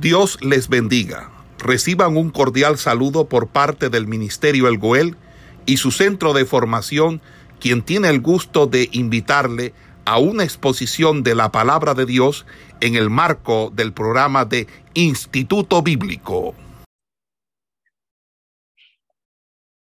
[0.00, 1.30] Dios les bendiga.
[1.58, 5.16] Reciban un cordial saludo por parte del Ministerio El Goel
[5.64, 7.22] y su centro de formación,
[7.60, 9.72] quien tiene el gusto de invitarle
[10.04, 12.44] a una exposición de la palabra de Dios
[12.82, 16.54] en el marco del programa de Instituto Bíblico.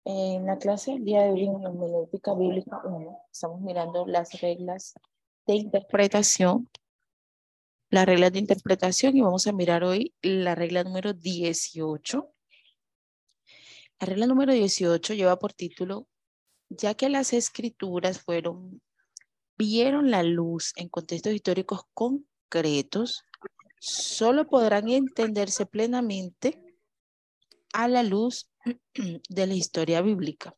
[0.05, 4.41] En la clase del día de hoy en la Melódica Bíblica 1 estamos mirando las
[4.41, 4.95] reglas
[5.49, 6.69] de interpretación
[7.95, 12.29] las reglas de interpretación y vamos a mirar hoy la regla número 18.
[14.01, 16.09] La regla número 18 lleva por título,
[16.69, 18.83] ya que las escrituras fueron,
[19.57, 23.23] vieron la luz en contextos históricos concretos,
[23.79, 26.61] solo podrán entenderse plenamente
[27.73, 28.51] a la luz
[29.29, 30.57] de la historia bíblica.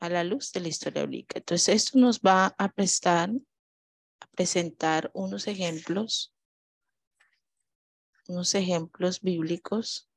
[0.00, 1.38] A la luz de la historia bíblica.
[1.38, 3.30] Entonces, esto nos va a prestar
[4.40, 6.32] presentar unos ejemplos,
[8.26, 10.08] unos ejemplos bíblicos.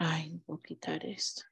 [0.00, 1.42] Ay, voy a quitar esto.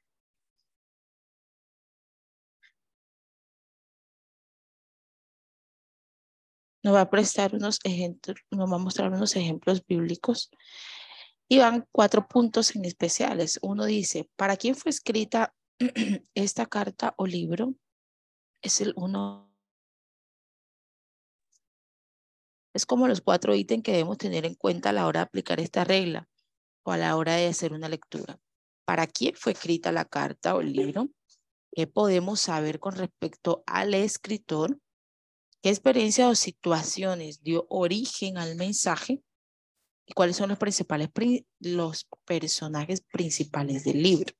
[6.83, 10.51] Nos va a prestar unos ejemplos, nos va a mostrar unos ejemplos bíblicos
[11.51, 13.59] y van cuatro puntos en especiales.
[13.61, 15.53] Uno dice, ¿para quién fue escrita
[16.33, 17.75] esta carta o libro?
[18.61, 19.53] Es el uno.
[22.73, 25.59] Es como los cuatro ítems que debemos tener en cuenta a la hora de aplicar
[25.59, 26.29] esta regla
[26.83, 28.39] o a la hora de hacer una lectura.
[28.85, 31.09] ¿Para quién fue escrita la carta o el libro?
[31.73, 34.79] ¿Qué podemos saber con respecto al escritor?
[35.61, 39.21] ¿Qué experiencia o situaciones dio origen al mensaje?
[40.13, 41.09] Cuáles son los principales
[41.59, 44.33] los personajes principales del libro.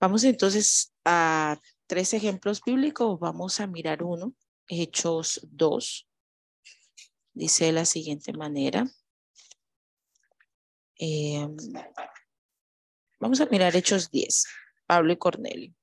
[0.00, 3.18] Vamos entonces a tres ejemplos bíblicos.
[3.18, 4.34] Vamos a mirar uno,
[4.68, 6.08] Hechos 2.
[7.32, 8.86] Dice de la siguiente manera.
[10.98, 11.56] Em,
[13.20, 14.44] vamos a mirar Hechos 10,
[14.86, 15.74] Pablo y Cornelio.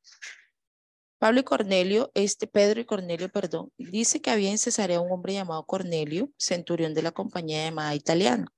[1.19, 5.33] Pablo y Cornelio, este Pedro y Cornelio, perdón, dice que había en Cesarea un hombre
[5.33, 8.51] llamado Cornelio, centurión de la compañía llamada italiana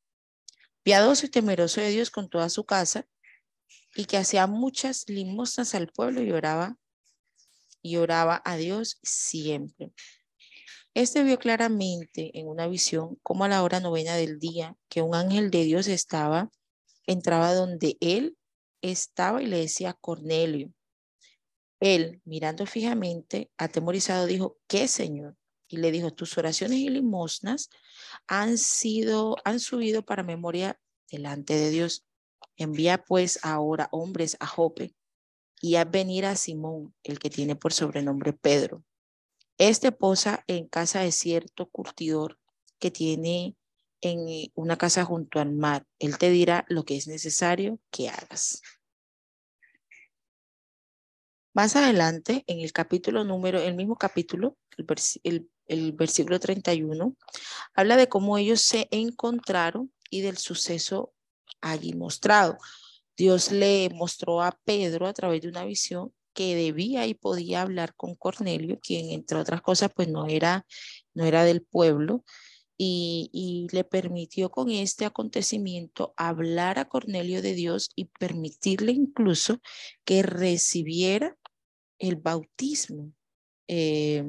[0.85, 3.07] piadoso y temeroso de Dios con toda su casa,
[3.95, 6.77] y que hacía muchas limosnas al pueblo y oraba,
[7.81, 9.91] y oraba a Dios siempre.
[10.93, 15.15] Este vio claramente en una visión como a la hora novena del día que un
[15.15, 16.51] ángel de Dios estaba,
[17.07, 18.37] entraba donde él
[18.83, 20.71] estaba y le decía Cornelio.
[21.79, 25.35] Él, mirando fijamente, atemorizado, dijo, ¿qué, Señor?
[25.67, 27.69] Y le dijo, tus oraciones y limosnas
[28.27, 32.05] han sido, han subido para memoria delante de Dios.
[32.57, 34.95] Envía pues ahora hombres a Jope
[35.61, 38.83] y a venir a Simón, el que tiene por sobrenombre Pedro.
[39.57, 42.37] Este posa en casa de cierto curtidor
[42.79, 43.55] que tiene
[44.01, 45.85] en una casa junto al mar.
[45.99, 48.61] Él te dirá lo que es necesario que hagas.
[51.53, 54.85] Más adelante, en el capítulo número, el mismo capítulo, el,
[55.23, 57.15] el, el versículo 31,
[57.73, 61.13] habla de cómo ellos se encontraron y del suceso
[61.61, 62.57] allí mostrado.
[63.17, 67.95] Dios le mostró a Pedro a través de una visión que debía y podía hablar
[67.95, 70.65] con Cornelio, quien entre otras cosas pues no era,
[71.13, 72.23] no era del pueblo,
[72.77, 79.61] y, y, le permitió con este acontecimiento hablar a Cornelio de Dios y permitirle incluso
[80.03, 81.37] que recibiera
[81.99, 83.13] el bautismo.
[83.69, 84.25] Eh,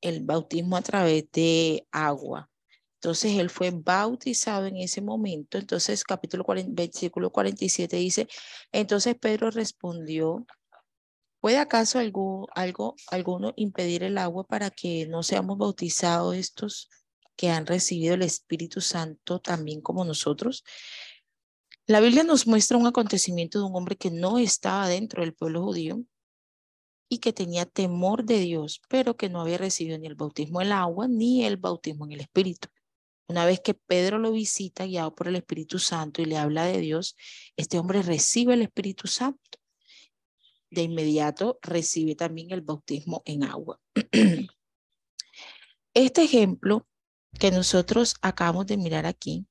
[0.00, 2.50] el bautismo a través de agua.
[3.00, 5.58] Entonces él fue bautizado en ese momento.
[5.58, 8.28] Entonces capítulo 40, versículo 47 dice,
[8.72, 10.44] entonces Pedro respondió,
[11.40, 16.90] ¿puede acaso algo, algo, alguno impedir el agua para que no seamos bautizados estos
[17.36, 20.64] que han recibido el Espíritu Santo también como nosotros?
[21.86, 25.62] La Biblia nos muestra un acontecimiento de un hombre que no estaba dentro del pueblo
[25.62, 26.02] judío,
[27.08, 30.68] y que tenía temor de Dios, pero que no había recibido ni el bautismo en
[30.68, 32.68] el agua ni el bautismo en el Espíritu.
[33.28, 36.78] Una vez que Pedro lo visita, guiado por el Espíritu Santo, y le habla de
[36.78, 37.16] Dios,
[37.56, 39.58] este hombre recibe el Espíritu Santo.
[40.70, 43.80] De inmediato recibe también el bautismo en agua.
[45.94, 46.86] Este ejemplo
[47.40, 49.46] que nosotros acabamos de mirar aquí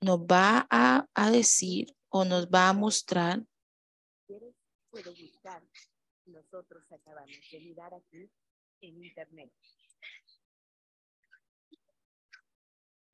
[0.00, 3.44] nos va a, a decir o nos va a mostrar
[6.26, 8.30] nosotros acabamos de mirar aquí
[8.80, 9.52] en internet.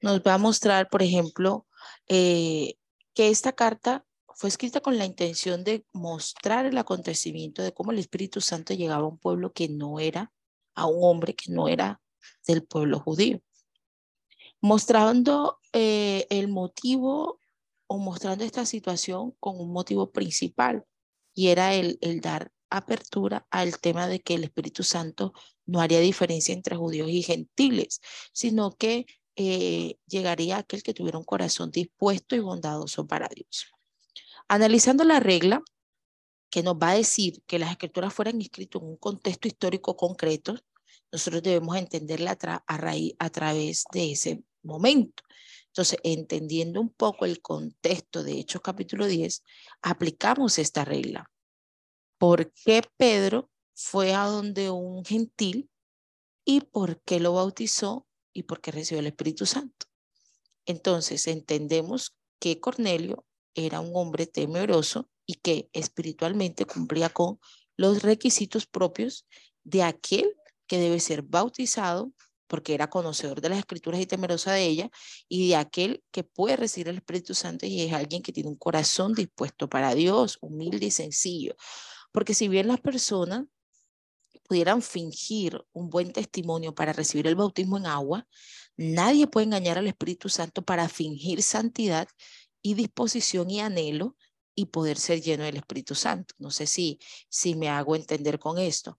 [0.01, 1.67] Nos va a mostrar, por ejemplo,
[2.09, 2.75] eh,
[3.15, 4.05] que esta carta
[4.35, 9.05] fue escrita con la intención de mostrar el acontecimiento de cómo el Espíritu Santo llegaba
[9.05, 10.33] a un pueblo que no era,
[10.75, 12.01] a un hombre que no era
[12.47, 13.41] del pueblo judío,
[14.61, 17.39] mostrando eh, el motivo
[17.87, 20.85] o mostrando esta situación con un motivo principal
[21.35, 25.33] y era el, el dar apertura al tema de que el Espíritu Santo
[25.67, 28.01] no haría diferencia entre judíos y gentiles,
[28.33, 33.67] sino que eh, llegaría aquel que tuviera un corazón dispuesto y bondadoso para Dios.
[34.49, 35.63] Analizando la regla
[36.51, 40.55] que nos va a decir que las escrituras fueran escritas en un contexto histórico concreto,
[41.11, 45.23] nosotros debemos entenderla a, a través de ese momento.
[45.69, 49.43] Entonces, entendiendo un poco el contexto de Hechos capítulo 10,
[49.81, 51.32] aplicamos esta regla.
[52.23, 55.69] ¿Por qué Pedro fue a donde un gentil
[56.45, 59.87] y por qué lo bautizó y por qué recibió el Espíritu Santo?
[60.65, 63.27] Entonces, entendemos que Cornelio
[63.57, 67.41] era un hombre temeroso y que espiritualmente cumplía con
[67.77, 69.27] los requisitos propios
[69.65, 70.37] de aquel
[70.69, 72.13] que debe ser bautizado
[72.47, 74.91] porque era conocedor de las escrituras y temeroso de ella,
[75.27, 78.57] y de aquel que puede recibir el Espíritu Santo y es alguien que tiene un
[78.57, 81.57] corazón dispuesto para Dios, humilde y sencillo.
[82.13, 83.45] Porque si bien las personas
[84.47, 88.27] pudieran fingir un buen testimonio para recibir el bautismo en agua,
[88.77, 92.09] nadie puede engañar al Espíritu Santo para fingir santidad
[92.61, 94.17] y disposición y anhelo
[94.55, 96.35] y poder ser lleno del Espíritu Santo.
[96.39, 96.99] No sé si,
[97.29, 98.99] si me hago entender con esto.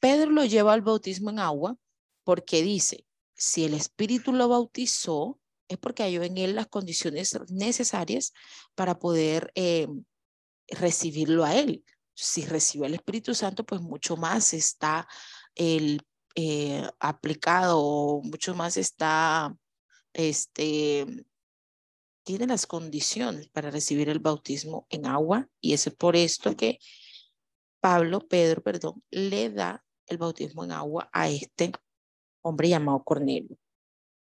[0.00, 1.76] Pedro lo lleva al bautismo en agua
[2.24, 8.32] porque dice, si el Espíritu lo bautizó, es porque hay en él las condiciones necesarias
[8.74, 9.88] para poder eh,
[10.68, 11.84] recibirlo a él.
[12.20, 15.06] Si recibe el Espíritu Santo, pues mucho más está
[15.54, 16.02] el,
[16.34, 19.56] eh, aplicado, mucho más está,
[20.12, 21.04] este,
[22.24, 26.78] tiene las condiciones para recibir el bautismo en agua y es por esto que
[27.80, 31.72] Pablo, Pedro, perdón, le da el bautismo en agua a este
[32.42, 33.56] hombre llamado Cornelio.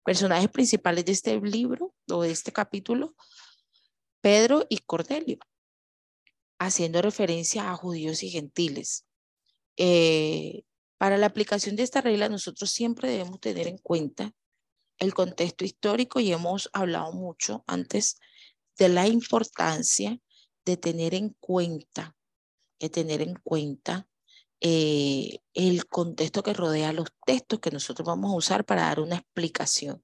[0.04, 3.16] Personajes principales de este libro o de este capítulo,
[4.22, 5.40] Pedro y Cornelio,
[6.66, 9.06] haciendo referencia a judíos y gentiles.
[9.78, 10.64] Eh,
[10.98, 14.32] para la aplicación de esta regla, nosotros siempre debemos tener en cuenta
[15.00, 18.20] el contexto histórico y hemos hablado mucho antes
[18.78, 20.20] de la importancia
[20.66, 22.16] de tener en cuenta,
[22.80, 24.08] de tener en cuenta
[24.62, 29.18] eh, el contexto que rodea los textos que nosotros vamos a usar para dar una
[29.18, 30.02] explicación.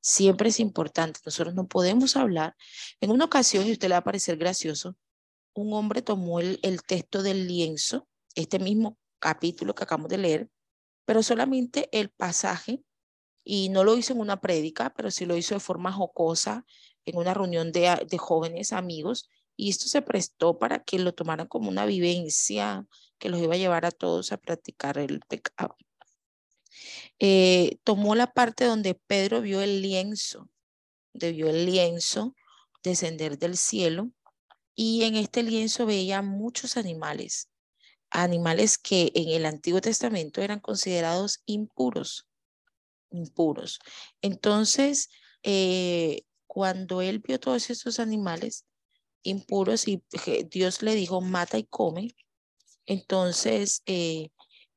[0.00, 2.56] Siempre es importante, nosotros no podemos hablar.
[3.00, 4.96] En una ocasión, y usted le va a parecer gracioso,
[5.54, 10.50] un hombre tomó el, texto del lienzo, este mismo capítulo que acabamos de leer,
[11.04, 12.82] pero solamente el pasaje,
[13.44, 16.64] y no lo hizo en una prédica, pero sí lo hizo de forma jocosa
[17.04, 21.68] en una reunión de, jóvenes amigos, y esto se prestó para que lo tomaran como
[21.68, 22.86] una vivencia
[23.18, 25.76] que los iba a llevar a todos a practicar el pecado.
[27.20, 30.48] Eh, tomó la parte donde Pedro vio el lienzo,
[31.12, 32.34] de vio el lienzo
[32.82, 34.10] descender del cielo
[34.74, 37.48] y en este lienzo veía muchos animales,
[38.10, 42.26] animales que en el Antiguo Testamento eran considerados impuros,
[43.10, 43.78] impuros.
[44.22, 45.10] Entonces,
[45.42, 48.66] eh, cuando él vio todos esos animales
[49.22, 50.02] impuros y
[50.50, 52.14] Dios le dijo, mata y come,
[52.86, 54.28] entonces, eh,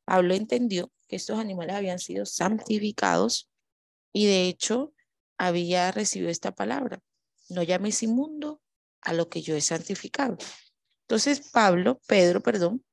[0.05, 3.49] Pablo entendió que estos animales habían sido santificados
[4.13, 4.93] y de hecho
[5.37, 7.01] había recibido esta palabra,
[7.49, 8.61] no llames inmundo
[9.07, 10.37] a lo que yo he santificado.
[11.03, 12.83] Entonces, Pablo, Pedro, perdón,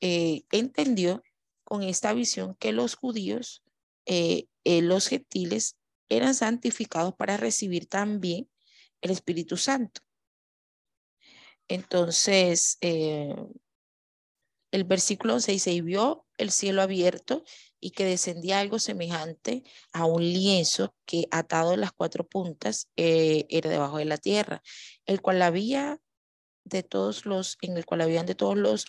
[0.00, 1.22] eh, entendió
[1.64, 3.62] con esta visión que los judíos,
[4.06, 5.76] eh, los gentiles,
[6.08, 8.50] eran santificados para recibir también
[9.02, 10.00] el Espíritu Santo.
[11.68, 13.52] Entonces, el
[14.84, 17.44] versículo 6 y vio el cielo abierto
[17.80, 23.46] y que descendía algo semejante a un lienzo que atado en las cuatro puntas eh,
[23.48, 24.62] era debajo de la tierra,
[25.06, 26.00] el cual había
[26.64, 28.86] de todos los, en el cual habían de todos los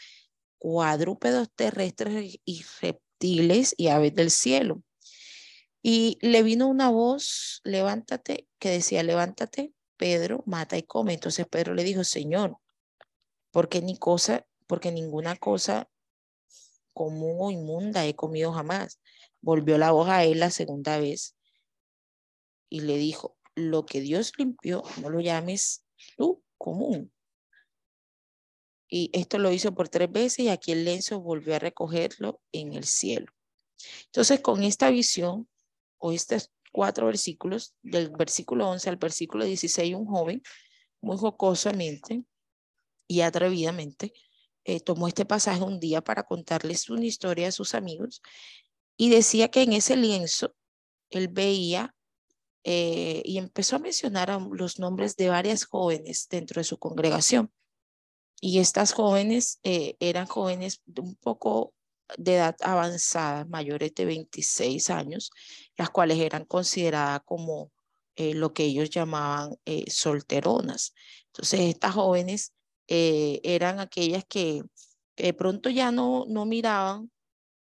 [0.57, 4.83] cuadrúpedos terrestres y reptiles y aves del cielo.
[5.81, 11.13] Y le vino una voz, levántate, que decía, levántate, Pedro, mata y come.
[11.13, 12.57] Entonces Pedro le dijo, Señor,
[13.51, 15.89] porque ni cosa porque ninguna cosa
[16.93, 19.00] común o inmunda he comido jamás.
[19.41, 21.36] Volvió la voz a él la segunda vez
[22.69, 25.83] y le dijo, lo que Dios limpió, no lo llames
[26.17, 27.12] tú común.
[28.88, 32.74] Y esto lo hizo por tres veces y aquí el lenzo volvió a recogerlo en
[32.74, 33.31] el cielo.
[34.05, 35.48] Entonces, con esta visión
[35.98, 40.41] o estos cuatro versículos, del versículo 11 al versículo 16, un joven
[41.01, 42.24] muy jocosamente
[43.07, 44.13] y atrevidamente
[44.63, 48.22] eh, tomó este pasaje un día para contarles una historia a sus amigos
[48.96, 50.53] y decía que en ese lienzo
[51.10, 51.96] él veía
[52.63, 57.51] eh, y empezó a mencionar los nombres de varias jóvenes dentro de su congregación.
[58.39, 61.74] Y estas jóvenes eh, eran jóvenes un poco
[62.18, 65.32] de edad avanzada, mayores de 26 años,
[65.75, 67.72] las cuales eran consideradas como
[68.18, 69.56] lo que ellos llamaban
[69.88, 70.94] solteronas.
[71.27, 72.53] Entonces, estas jóvenes
[72.93, 74.63] eh, eran aquellas que,
[75.15, 77.10] de pronto ya no, no miraban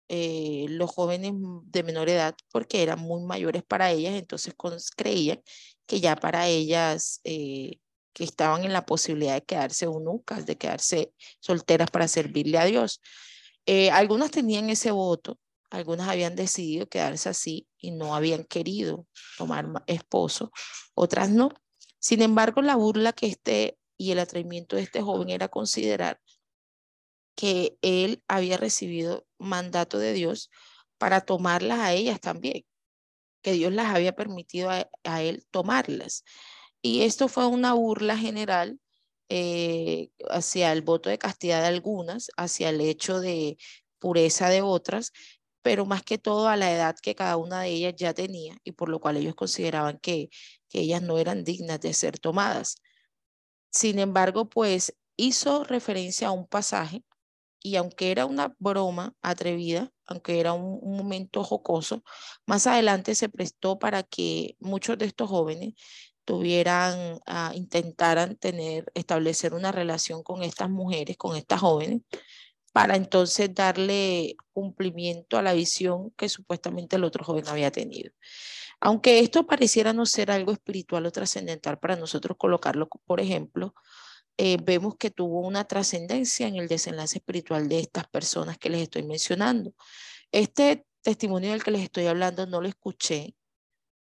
[0.08, 1.34] eh, los jóvenes
[1.66, 4.56] de menor edad porque eran muy mayores para ellas, entonces
[4.98, 5.40] creían
[5.86, 7.78] que ya para ellas eh,
[8.14, 13.00] que estaban en la posibilidad de quedarse eunucas, de quedarse solteras para servirle a Dios.
[13.92, 15.38] algunas tenían ese voto,
[15.70, 19.06] algunas habían decidido quedarse así y no habían querido
[19.38, 20.52] tomar esposo,
[20.96, 21.50] otras no.
[22.00, 26.20] Sin embargo, la burla que este y el atrevimiento de este joven era considerar
[27.36, 30.50] que él había recibido mandato de Dios
[30.98, 32.66] para tomarlas a ellas también,
[33.42, 36.24] que Dios las había permitido a, él tomarlas.
[36.82, 38.80] Y esto fue una burla general
[39.28, 43.58] eh, hacia el voto de castidad de algunas, hacia el hecho de
[44.00, 45.12] pureza de otras,
[45.62, 48.72] pero más que todo a la edad que cada una de ellas ya tenía y
[48.72, 50.30] por lo cual ellos consideraban que,
[50.70, 52.78] que ellas no eran dignas de ser tomadas.
[53.72, 57.04] Sin embargo, pues hizo referencia a un pasaje
[57.62, 62.04] y aunque era una broma atrevida, aunque era un, momento jocoso,
[62.46, 65.74] más adelante se prestó para que muchos de estos jóvenes
[66.26, 72.02] tuvieran, uh, intentaran tener, establecer una relación con estas mujeres, con estas jóvenes,
[72.72, 78.12] para entonces darle cumplimiento a la visión que supuestamente el otro joven había tenido.
[78.82, 83.74] Aunque esto pareciera no ser algo espiritual o trascendental para nosotros colocarlo, por ejemplo,
[84.38, 88.84] eh, vemos que tuvo una trascendencia en el desenlace espiritual de estas personas que les
[88.84, 89.74] estoy mencionando.
[90.32, 93.36] Este testimonio del que les estoy hablando no lo escuché.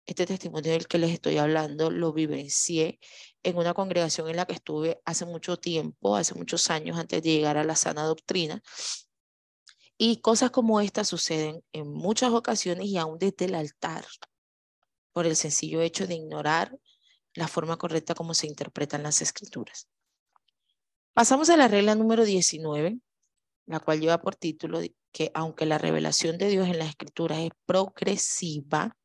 [0.06, 3.00] Este testimonio del que les estoy hablando lo vivencié
[3.44, 7.30] en una congregación en la que estuve hace mucho tiempo, hace muchos años antes de
[7.32, 8.62] llegar a la sana doctrina.
[9.98, 14.06] Y cosas como estas suceden en muchas ocasiones y aún desde el altar
[15.18, 16.78] por el sencillo hecho de ignorar
[17.34, 19.90] la forma correcta como se interpretan las escrituras.
[21.16, 23.00] Pasamos a la regla número 19,
[23.66, 24.80] la cual lleva por título
[25.12, 28.96] que aunque la revelación de Dios en las escrituras es progresiva,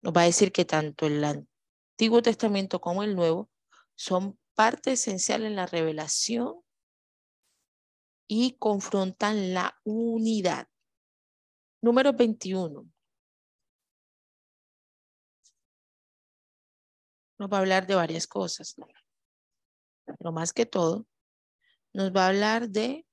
[0.00, 3.50] nos va a decir que tanto el Antiguo Testamento como el Nuevo
[3.96, 6.54] son parte esencial en la revelación
[8.28, 10.68] y confrontan la unidad.
[11.80, 12.91] Número 21.
[17.42, 18.76] Nos va a hablar de varias cosas.
[20.06, 21.06] Pero más que todo,
[21.92, 23.04] nos va a hablar de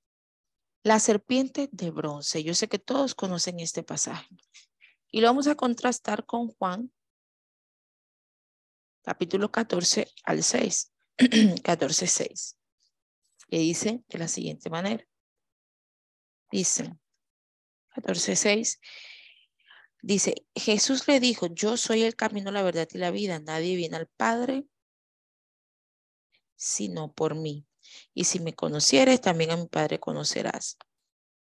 [0.83, 2.43] la serpiente de bronce.
[2.43, 4.27] Yo sé que todos conocen este pasaje.
[5.11, 6.93] Y lo vamos a contrastar con Juan,
[9.01, 10.93] capítulo 14 al 6,
[11.63, 12.57] 14, 6,
[13.49, 15.03] que dice de la siguiente manera.
[16.51, 16.95] Dice,
[17.95, 18.79] 14, 6,
[20.01, 23.39] Dice, Jesús le dijo, yo soy el camino, la verdad y la vida.
[23.39, 24.65] Nadie viene al Padre
[26.59, 27.65] sino por mí.
[28.13, 30.77] Y si me conocieres, también a mi Padre conocerás.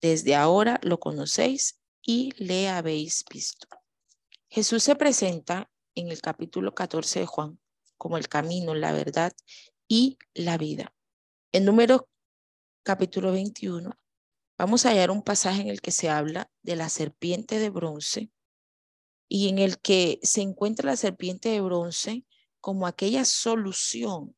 [0.02, 3.68] Desde ahora lo conocéis y le habéis visto.
[4.50, 7.60] Jesús se presenta en el capítulo 14 de Juan
[7.98, 9.34] como el camino, la verdad
[9.88, 10.94] y la vida.
[11.52, 12.10] En número
[12.84, 13.92] capítulo 21
[14.58, 18.32] vamos a hallar un pasaje en el que se habla de la serpiente de bronce
[19.28, 22.26] y en el que se encuentra la serpiente de bronce
[22.62, 24.36] como aquella solución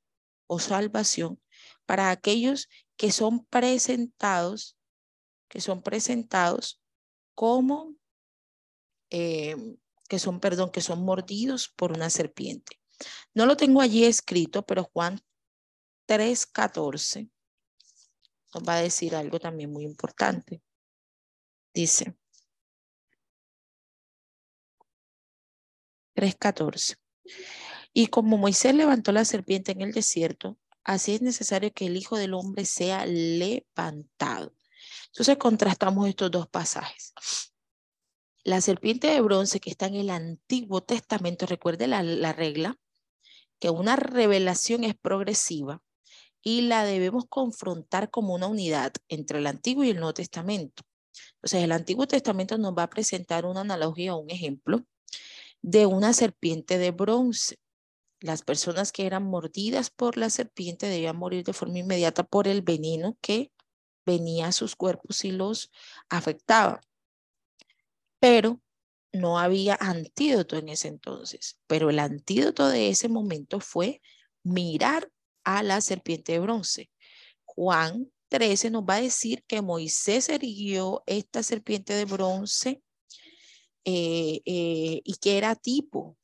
[0.47, 1.41] o salvación
[1.85, 4.77] para aquellos que son presentados,
[5.49, 6.81] que son presentados
[7.35, 7.95] como,
[9.09, 12.79] em, que son, perdón, que son mordidos por una serpiente.
[13.33, 15.19] No lo tengo allí escrito, pero Juan
[16.07, 17.29] 3.14
[18.55, 20.61] nos va a decir algo también muy importante.
[21.73, 22.15] Dice,
[26.15, 26.95] 3.14.
[27.91, 32.17] Y como Moisés levantó la serpiente en el desierto, así es necesario que el Hijo
[32.17, 34.55] del Hombre sea levantado.
[35.07, 37.13] Entonces contrastamos estos dos pasajes.
[38.45, 42.77] La serpiente de bronce que está en el Antiguo Testamento, recuerde la, la regla,
[43.59, 45.81] que una revelación es progresiva
[46.45, 50.83] y la debemos confrontar como una unidad entre el Antiguo y el Nuevo Testamento.
[51.37, 54.85] Entonces, el Antiguo Testamento nos va a presentar una analogía o un ejemplo
[55.63, 57.57] de una serpiente de bronce,
[58.19, 62.61] las personas que eran mordidas por la serpiente debían morir de forma inmediata por el
[62.61, 63.51] veneno que
[64.05, 65.71] venía a sus cuerpos y los
[66.09, 66.81] afectaba.
[68.19, 68.61] Pero
[69.11, 74.01] no había antídoto en ese entonces, pero el antídoto de ese momento fue
[74.43, 75.09] mirar
[75.45, 76.89] a la serpiente de bronce.
[77.45, 82.81] Juan 13 nos va a decir que Moisés erigió esta serpiente de bronce
[83.85, 86.17] eh, eh, y que era tipo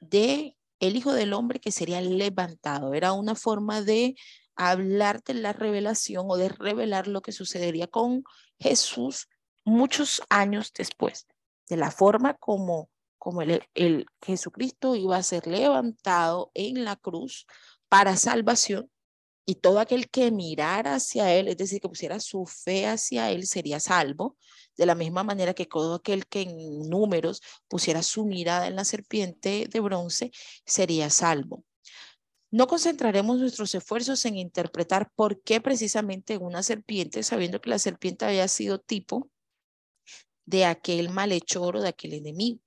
[0.00, 2.94] de el Hijo del Hombre que sería levantado.
[2.94, 4.14] Era una forma de
[4.54, 8.24] hablar de la revelación o de revelar lo que sucedería con
[8.58, 9.28] Jesús
[9.64, 11.26] muchos años después,
[11.68, 17.46] de la forma como, como el Jesucristo iba a ser levantado en la cruz
[17.90, 18.88] para salvación
[19.44, 23.46] y todo aquel que mirara hacia él, es decir, que pusiera su fe hacia él,
[23.46, 24.36] sería salvo,
[24.76, 28.84] de la misma manera que todo aquel que en números pusiera su mirada en la
[28.84, 30.30] serpiente de bronce,
[30.64, 31.64] sería salvo.
[32.52, 38.24] No concentraremos nuestros esfuerzos en interpretar por qué precisamente una serpiente, sabiendo que la serpiente
[38.24, 39.28] había sido tipo
[40.46, 42.60] de aquel malhechor o de aquel enemigo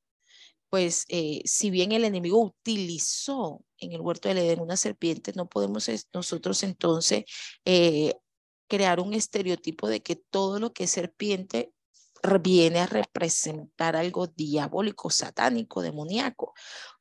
[0.74, 5.48] pues eh, si bien el enemigo utilizó en el huerto del Edén una serpiente, no
[5.48, 7.24] podemos nosotros entonces
[7.66, 8.16] eh,
[8.68, 11.74] crear un estereotipo de que todo lo que es serpiente
[12.42, 16.54] viene a representar algo diabólico, satánico, demoníaco,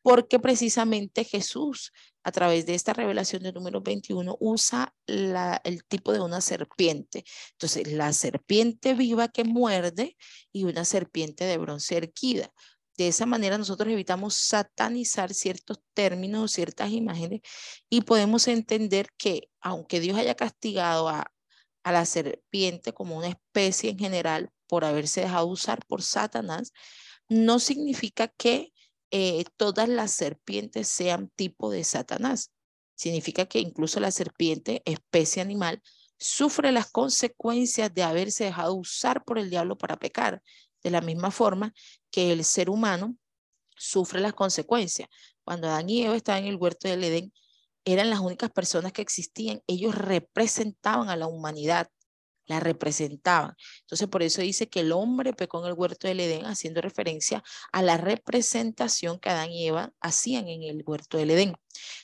[0.02, 1.92] porque precisamente Jesús,
[2.24, 7.24] a través de esta revelación del número 21, usa el tipo de una serpiente.
[7.52, 10.16] Entonces, la serpiente viva que muerde
[10.52, 12.52] y una serpiente de bronce erguida.
[12.96, 17.40] De esa manera nosotros evitamos satanizar ciertos términos, ciertas imágenes
[17.88, 21.32] y podemos entender que aunque Dios haya castigado a,
[21.82, 26.72] a la serpiente como una especie en general por haberse dejado usar por Satanás,
[27.28, 28.72] no significa que
[29.10, 32.50] eh, todas las serpientes sean tipo de Satanás.
[32.94, 35.82] Significa que incluso la serpiente, especie animal,
[36.18, 40.42] sufre las consecuencias de haberse dejado usar por el diablo para pecar
[40.82, 41.74] de la misma forma
[42.12, 43.16] que el ser humano
[43.76, 45.08] sufre las consecuencias.
[45.42, 47.32] Cuando Adán y Eva estaban en el huerto del Edén,
[47.84, 49.60] eran las únicas personas que existían.
[49.66, 51.88] Ellos representaban a la humanidad,
[52.46, 53.56] la representaban.
[53.80, 57.42] Entonces, por eso dice que el hombre pecó en el huerto del Edén, haciendo referencia
[57.72, 61.54] a la representación que Adán y Eva hacían en el huerto del Edén.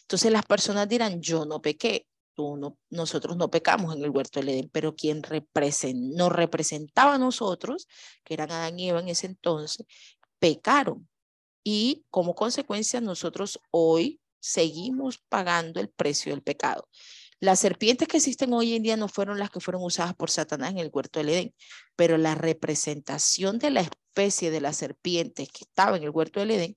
[0.00, 2.06] Entonces, las personas dirán, yo no pequé
[2.90, 5.22] nosotros no pecamos en el huerto del Edén, pero quien
[5.92, 7.88] nos representaba a nosotros,
[8.24, 9.86] que eran Adán y Eva en ese entonces,
[10.38, 11.08] pecaron.
[11.64, 16.88] Y como consecuencia nosotros hoy seguimos pagando el precio del pecado.
[17.40, 20.70] Las serpientes que existen hoy en día no fueron las que fueron usadas por Satanás
[20.70, 21.54] en el huerto del Edén,
[21.94, 26.52] pero la representación de la especie de la serpiente que estaba en el huerto del
[26.52, 26.76] Edén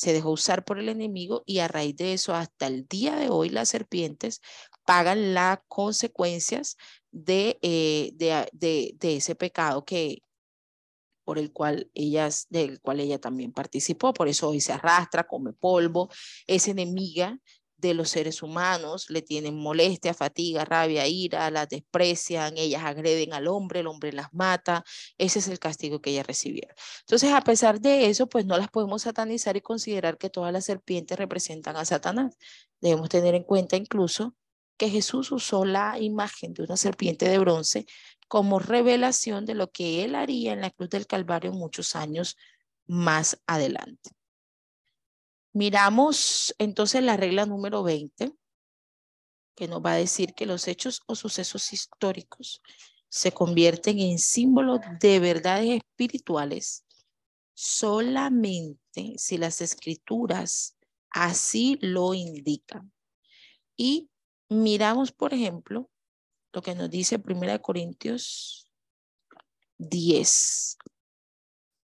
[0.00, 3.28] se dejó usar por el enemigo y a raíz de eso hasta el día de
[3.28, 4.40] hoy las serpientes
[4.86, 6.78] pagan las consecuencias
[7.10, 8.48] de, eh, de,
[8.98, 10.22] de, ese pecado que
[11.22, 15.52] por el cual ellas, del cual ella también participó, por eso hoy se arrastra, come
[15.52, 16.08] polvo,
[16.46, 17.38] es enemiga
[17.80, 23.48] de los seres humanos, le tienen molestia, fatiga, rabia, ira, las desprecian, ellas agreden al
[23.48, 24.84] hombre, el hombre las mata,
[25.18, 26.74] ese es el castigo que ellas recibieron.
[27.00, 30.64] Entonces, a pesar de eso, pues no las podemos satanizar y considerar que todas las
[30.64, 32.36] serpientes representan a Satanás.
[32.80, 34.34] Debemos tener en cuenta incluso
[34.76, 37.86] que Jesús usó la imagen de una serpiente de bronce
[38.28, 42.36] como revelación de lo que él haría en la cruz del Calvario muchos años
[42.86, 44.10] más adelante.
[45.52, 48.32] Miramos entonces la regla número 20,
[49.56, 52.62] que nos va a decir que los hechos o sucesos históricos
[53.08, 56.84] se convierten en símbolos de verdades espirituales
[57.62, 60.78] solamente si las escrituras
[61.10, 62.90] así lo indican.
[63.76, 64.08] Y
[64.48, 65.90] miramos, por ejemplo,
[66.54, 68.70] lo que nos dice 1 Corintios
[69.76, 70.78] 10.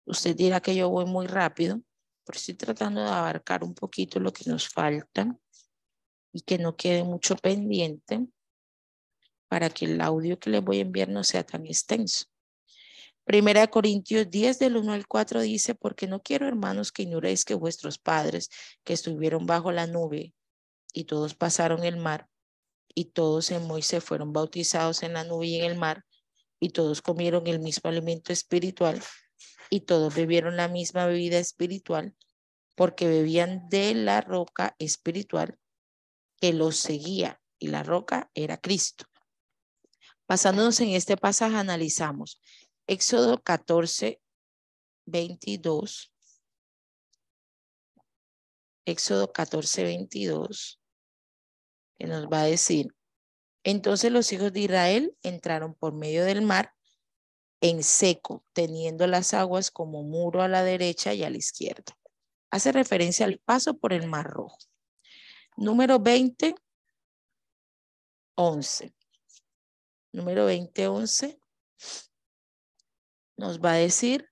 [0.06, 1.82] Usted dirá que yo voy muy rápido,
[2.26, 5.34] pero estoy tratando de abarcar un poquito lo que nos falta
[6.32, 8.26] y que no quede mucho pendiente
[9.48, 12.26] para que el audio que les voy a enviar no sea tan extenso.
[13.24, 17.44] Primera de Corintios 10 del 1 al 4 dice, porque no quiero hermanos que ignoréis
[17.44, 18.50] que vuestros padres
[18.84, 20.34] que estuvieron bajo la nube
[20.92, 22.28] y todos pasaron el mar
[22.94, 26.04] y todos en Moisés fueron bautizados en la nube y en el mar
[26.58, 29.00] y todos comieron el mismo alimento espiritual
[29.70, 32.16] y todos bebieron la misma bebida espiritual
[32.74, 35.58] porque bebían de la roca espiritual
[36.40, 39.06] que los seguía y la roca era Cristo.
[40.28, 42.40] Basándonos en este pasaje analizamos
[42.86, 44.20] Éxodo 14,
[45.06, 46.12] 22
[48.86, 50.80] Éxodo 14, 22,
[51.98, 52.94] que nos va a decir,
[53.64, 56.75] entonces los hijos de Israel entraron por medio del mar
[57.60, 61.96] en seco, teniendo las aguas como muro a la derecha y a la izquierda.
[62.50, 64.58] Hace referencia al paso por el mar rojo.
[65.56, 66.54] Número 20,
[68.36, 68.94] 11.
[70.12, 71.38] Número 20, 11
[73.36, 74.30] nos va a decir,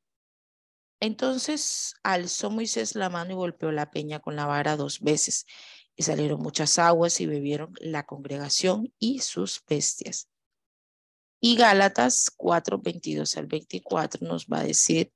[1.00, 5.46] entonces alzó Moisés la mano y golpeó la peña con la vara dos veces,
[5.96, 10.28] y salieron muchas aguas y bebieron la congregación y sus bestias.
[11.46, 15.12] Y Gálatas 4, 22 al 24 nos va a decir,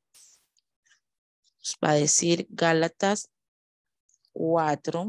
[1.57, 3.31] nos va a decir Gálatas
[4.35, 5.09] 4,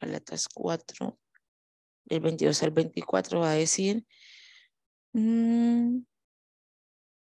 [0.00, 1.18] Gálatas 4,
[2.04, 4.06] del 22 al 24 va a decir,
[5.14, 6.02] mm,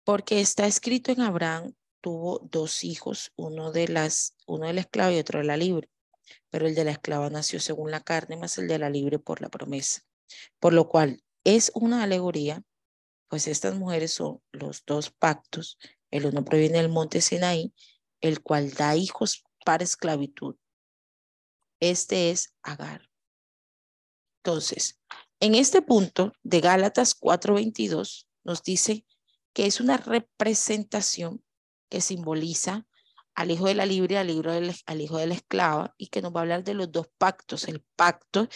[0.04, 5.13] porque está escrito en Abraham, tuvo dos hijos, uno de las, uno de la esclava
[5.13, 5.91] y otro de la libre.
[6.49, 9.41] Pero el de la esclava nació según la carne, más el de la libre por
[9.41, 10.02] la promesa.
[10.60, 12.63] Por lo cual es una alegoría,
[13.28, 15.78] pues estas mujeres son los dos pactos.
[16.12, 17.74] El uno proviene del monte Sinaí,
[18.22, 20.56] el cual da hijos para esclavitud.
[21.80, 23.10] Este es Agar.
[24.43, 25.00] Entonces,
[25.39, 29.06] en este punto de Gálatas 4:22 nos dice
[29.54, 31.43] que es una representación
[31.89, 32.86] que simboliza
[33.36, 36.08] al hijo de la libre, al hijo de la, al hijo de la esclava, y
[36.08, 37.67] que nos va a hablar de los dos pactos.
[37.67, 38.48] El pacto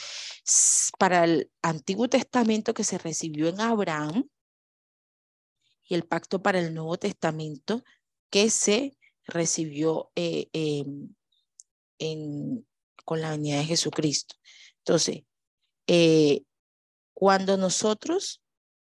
[1.00, 4.30] para el Antiguo Testamento que se recibió en Abraham
[5.84, 7.84] y el pacto para el Nuevo Testamento
[8.30, 11.14] que se recibió eh, em,
[13.06, 14.36] con la venida de Jesucristo.
[14.80, 15.24] Entonces,
[15.88, 16.44] eh,
[17.14, 18.44] cuando nosotros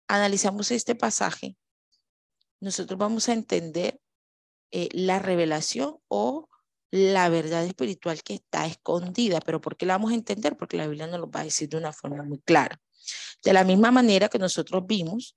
[0.08, 1.56] analizamos este pasaje,
[2.60, 4.00] nosotros vamos a entender
[4.72, 6.50] eh, la revelación o
[6.92, 9.40] la verdad espiritual que está escondida.
[9.42, 10.58] ¿Pero por qué la vamos a entender?
[10.58, 12.80] Porque la Biblia nos lo va a decir de una forma muy clara.
[13.44, 15.36] De la misma manera que nosotros vimos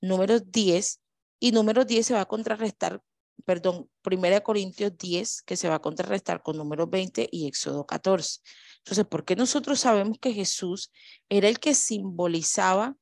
[0.00, 1.00] números 10
[1.40, 3.02] y números 10 se va a contrarrestar,
[3.44, 8.40] perdón, 1 Corintios 10 que se va a contrarrestar con números 20 y Éxodo 14.
[8.78, 10.92] Entonces, ¿por qué nosotros sabemos que Jesús
[11.28, 12.96] era el que simbolizaba,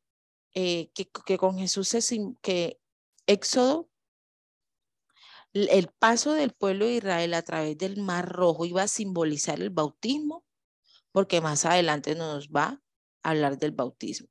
[0.54, 2.00] eh, que, que, con Jesús se,
[2.40, 2.78] que
[3.26, 3.88] Éxodo,
[5.52, 9.70] el paso del pueblo de Israel a través del Mar Rojo iba a simbolizar el
[9.70, 10.44] bautismo,
[11.12, 12.80] porque más adelante nos va
[13.22, 14.28] a hablar del bautismo.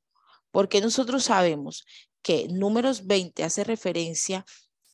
[0.50, 1.84] Porque nosotros sabemos
[2.22, 4.44] que números 20 hace referencia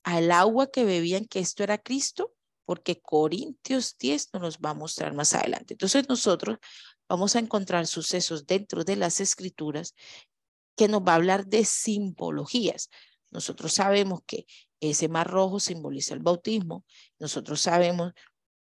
[0.02, 4.74] al agua que bebían, que esto era Cristo, porque Corintios 10 nos los va a
[4.74, 5.74] mostrar más adelante.
[5.74, 6.58] Entonces nosotros
[7.08, 9.94] vamos a encontrar sucesos dentro de las escrituras
[10.76, 12.90] que nos va a hablar de simbologías.
[13.30, 14.46] Nosotros sabemos que
[14.80, 16.84] ese mar rojo simboliza el bautismo.
[17.18, 18.12] Nosotros sabemos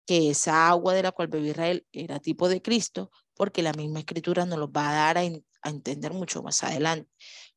[0.07, 4.01] que esa agua de la cual bebía Israel era tipo de Cristo, porque la misma
[4.01, 7.11] escritura nos lo va a dar a, a, entender mucho más adelante.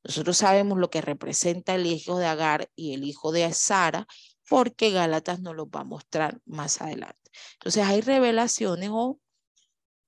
[0.03, 4.07] Nosotros sabemos lo que representa el hijo de Agar y el hijo de Sara,
[4.47, 7.29] porque Gálatas nos lo va a mostrar más adelante.
[7.53, 9.19] Entonces hay revelaciones o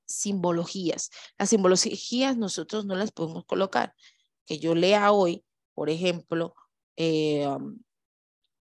[0.07, 1.09] simbologías.
[1.37, 3.93] Las simbologías nosotros no las podemos colocar.
[4.45, 6.55] Que yo lea hoy, por ejemplo,
[6.97, 7.79] eh, um,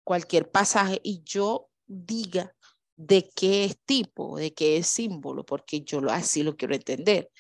[0.09, 2.57] cualquier pasaje y yo diga
[2.97, 7.31] de qué es tipo, de qué es símbolo, porque yo lo, así lo quiero entender.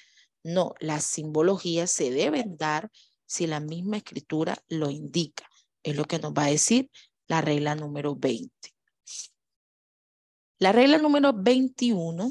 [0.44, 2.90] No, las simbologías se deben dar
[3.24, 5.48] si la misma escritura lo indica.
[5.82, 6.90] Es lo que nos va a decir
[7.26, 8.50] la regla número 20.
[10.58, 12.30] La regla número 21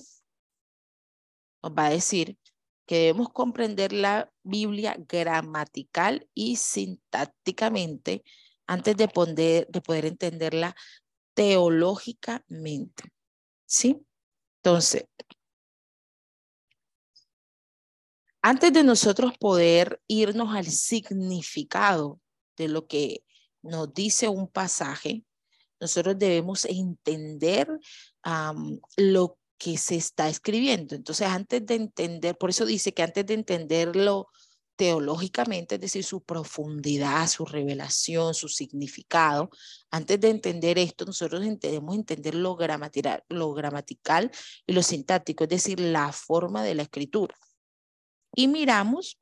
[1.64, 2.38] nos va a decir
[2.86, 8.24] que debemos comprender la Biblia gramatical y sintácticamente
[8.68, 10.76] antes de poder, de poder entenderla
[11.34, 13.04] teológicamente.
[13.66, 14.06] ¿Sí?
[14.64, 15.06] Entonces,
[18.42, 22.20] antes de nosotros poder irnos al significado
[22.56, 23.24] de lo que
[23.62, 25.26] nos dice un pasaje,
[25.80, 27.68] nosotros debemos entender
[28.96, 30.96] lo que se está escribiendo.
[30.96, 34.28] Entonces, antes de entender, por eso dice que antes de entenderlo
[34.78, 39.50] teológicamente, es decir, su profundidad, su revelación, su significado.
[39.92, 44.32] Antes de entender esto, nosotros debemos entender lo gramatical, lo gramatical
[44.66, 47.36] y lo sintáctico, es decir, la forma de la escritura.
[48.36, 49.20] Y miramos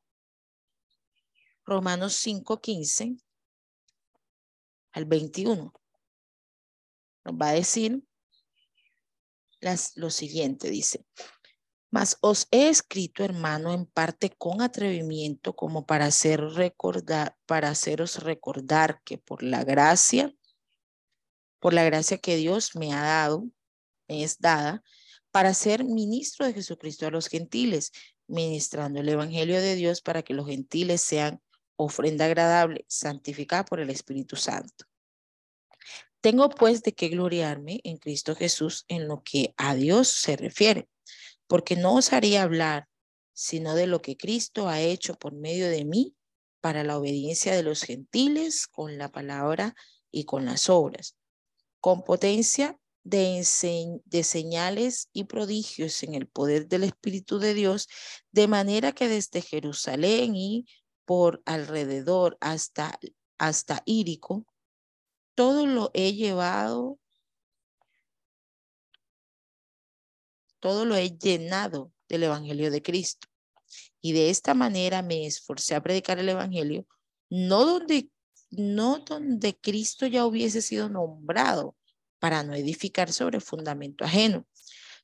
[1.64, 3.16] Romanos 5, 15
[4.92, 5.74] al 21.
[7.24, 8.04] Nos va a decir
[9.62, 11.06] las, lo siguiente, dice,
[11.96, 18.22] mas os he escrito, hermano, en parte con atrevimiento, como para hacer recordar, para haceros
[18.22, 20.36] recordar que por la gracia,
[21.62, 23.46] por la gracia que Dios me ha dado,
[24.10, 24.84] es dada
[25.32, 27.94] para ser ministro de Jesucristo a los gentiles,
[28.28, 31.42] ministrando el Evangelio de Dios para que los gentiles sean
[31.78, 34.84] ofrenda agradable, santificada por el Espíritu Santo.
[36.20, 40.90] Tengo pues de qué gloriarme en Cristo Jesús en lo que a Dios se refiere,
[41.48, 42.88] porque no osaría hablar
[43.36, 46.16] sino de lo que Cristo ha hecho por medio de mí
[46.62, 49.76] para la obediencia de los gentiles con la palabra
[50.10, 51.18] y con las obras,
[51.82, 57.88] con potencia de, señales y prodigios en el poder del Espíritu de Dios,
[58.32, 60.66] de manera que desde Jerusalén y
[61.04, 62.98] por alrededor hasta,
[63.38, 64.46] hasta Írico,
[65.36, 66.98] todo lo he llevado,
[70.66, 73.28] todo lo he llenado del Evangelio de Cristo.
[74.02, 76.88] Y de esta manera me esforcé a predicar el Evangelio,
[77.30, 78.10] no donde,
[78.50, 81.76] no donde Cristo ya hubiese sido nombrado,
[82.18, 84.48] para no edificar sobre fundamento ajeno,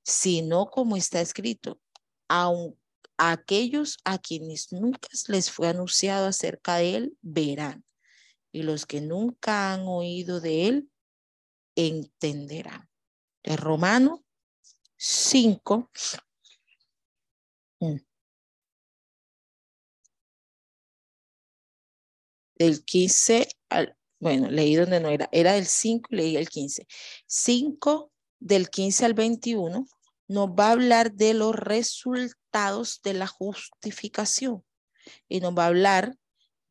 [0.02, 1.80] sino como está escrito,
[2.28, 2.76] aun
[3.18, 7.86] aquellos a quienes nunca les fue anunciado acerca de él verán,
[8.52, 10.90] y los que nunca han oído de él
[11.76, 12.90] entenderán.
[13.44, 14.24] De Romano
[15.04, 15.90] 5,
[17.80, 17.96] mm.
[22.60, 26.86] del 15 al, bueno, leí donde no era, era del 5 y leí el 15.
[27.26, 29.88] 5 del 15 al 21
[30.28, 34.64] nos va a hablar de los resultados de la justificación
[35.28, 36.16] y nos va a hablar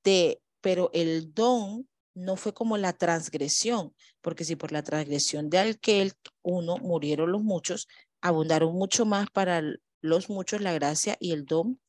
[0.05, 5.59] de, pero el don no fue como la transgresión, porque si por la transgresión de
[5.59, 6.13] aquel
[6.43, 7.89] uno murieron los muchos,
[8.21, 9.63] abundaron mucho más para
[10.01, 11.81] los muchos la gracia y el don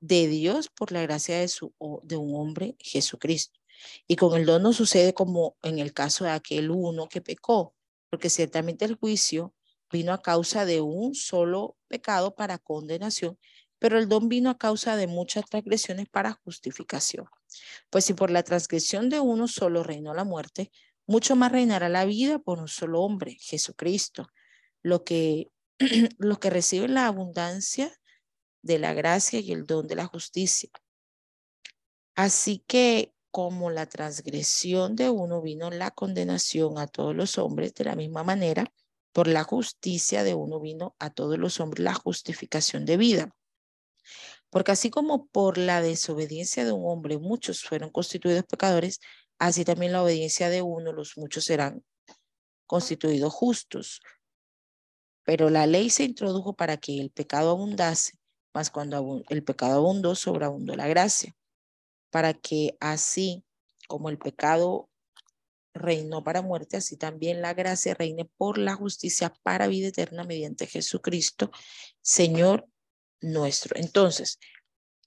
[0.00, 3.58] de Dios por la gracia de, su, de un hombre Jesucristo.
[4.06, 7.74] Y con el don no sucede como en el caso de aquel uno que pecó,
[8.10, 9.54] porque ciertamente el juicio
[9.90, 13.38] vino a causa de un solo pecado para condenación,
[13.78, 17.26] pero el don vino a causa de muchas transgresiones para justificación.
[17.90, 20.70] Pues si por la transgresión de uno solo reinó la muerte,
[21.06, 24.28] mucho más reinará la vida por un solo hombre, Jesucristo.
[24.82, 25.50] Lo que,
[26.18, 27.92] los que reciben la abundancia
[28.62, 30.70] de la gracia y el don de la justicia.
[32.14, 37.84] Así que como la transgresión de uno vino la condenación a todos los hombres, de
[37.84, 38.64] la misma manera,
[39.12, 43.36] por la justicia de uno vino a todos los hombres la justificación de vida.
[44.50, 49.00] Porque así como por la desobediencia de un hombre muchos fueron constituidos pecadores,
[49.38, 51.84] así también la obediencia de uno, los muchos serán
[52.66, 54.00] constituidos justos.
[55.26, 58.12] Pero la ley se introdujo para que el pecado abundase,
[58.54, 61.36] más cuando el pecado abundó, sobreabundó la gracia
[62.10, 63.44] para que así
[63.88, 64.88] como el pecado
[65.74, 70.66] reinó para muerte, así también la gracia reine por la justicia para vida eterna mediante
[70.66, 71.50] Jesucristo,
[72.00, 72.66] Señor
[73.20, 73.76] nuestro.
[73.76, 74.38] Entonces,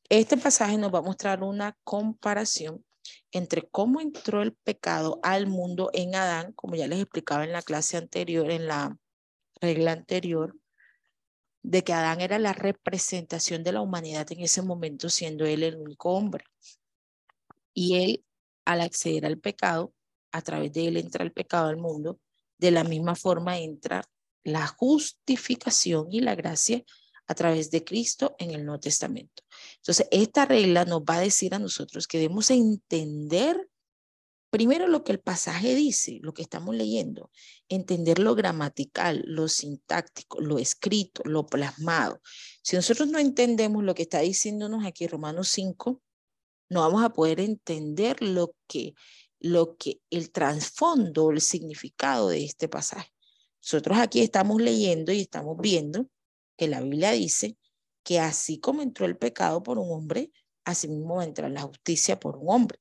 [0.09, 2.85] este pasaje nos va a mostrar una comparación
[3.31, 7.61] entre cómo entró el pecado al mundo en Adán, como ya les explicaba en la
[7.61, 8.97] clase anterior, en la
[9.61, 10.55] regla anterior,
[11.61, 15.75] de que Adán era la representación de la humanidad en ese momento, siendo él el
[15.75, 16.45] único hombre.
[17.73, 18.25] Y él,
[18.65, 19.93] al acceder al pecado,
[20.31, 22.19] a través de él entra el pecado al mundo,
[22.57, 24.03] de la misma forma entra
[24.43, 26.83] la justificación y la gracia
[27.27, 29.43] a través de Cristo en el Nuevo Testamento.
[29.77, 33.69] Entonces, esta regla nos va a decir a nosotros que debemos entender
[34.49, 37.31] primero lo que el pasaje dice, lo que estamos leyendo,
[37.67, 42.21] entender lo gramatical, lo sintáctico, lo escrito, lo plasmado.
[42.61, 46.01] Si nosotros no entendemos lo que está diciéndonos aquí Romanos 5,
[46.69, 48.93] no vamos a poder entender lo que,
[49.39, 53.11] lo que el trasfondo, el significado de este pasaje.
[53.61, 56.07] Nosotros aquí estamos leyendo y estamos viendo
[56.57, 57.57] que la Biblia dice
[58.03, 60.31] que así como entró el pecado por un hombre,
[60.63, 62.79] así mismo entra la justicia por un hombre.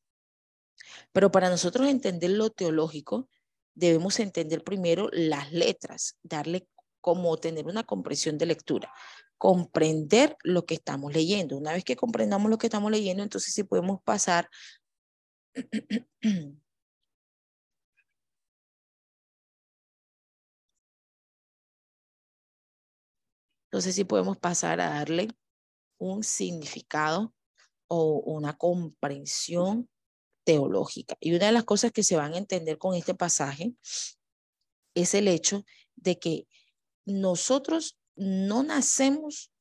[1.12, 3.28] Pero para nosotros entender lo teológico,
[3.74, 6.68] debemos entender primero las letras, darle
[7.00, 8.92] como tener una comprensión de lectura
[9.38, 11.56] comprender lo que estamos leyendo.
[11.56, 14.50] Una vez que comprendamos lo que estamos leyendo, entonces sí podemos pasar
[23.70, 25.28] Entonces sí podemos pasar a darle
[25.98, 27.34] un significado
[27.86, 29.88] o una comprensión
[30.48, 31.14] teológica.
[31.20, 33.74] Y una de las cosas que se van a entender con este pasaje
[34.94, 36.48] es el hecho de que
[37.04, 39.52] nosotros no nacemos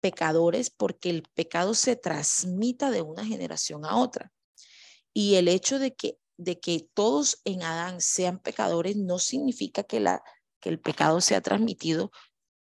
[0.00, 4.32] pecadores porque el pecado se transmita de una generación a otra.
[5.14, 10.00] Y el hecho de que, de que todos en Adán sean pecadores no significa que
[10.00, 10.20] la
[10.58, 12.10] que el pecado sea transmitido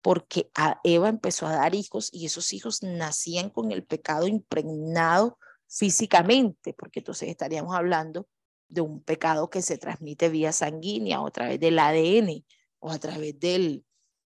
[0.03, 5.39] porque a Eva empezó a dar hijos y esos hijos nacían con el pecado impregnado
[5.67, 8.27] físicamente, porque entonces estaríamos hablando
[8.67, 12.45] de un pecado que se transmite vía sanguínea o a través del ADN
[12.79, 13.85] o a través del,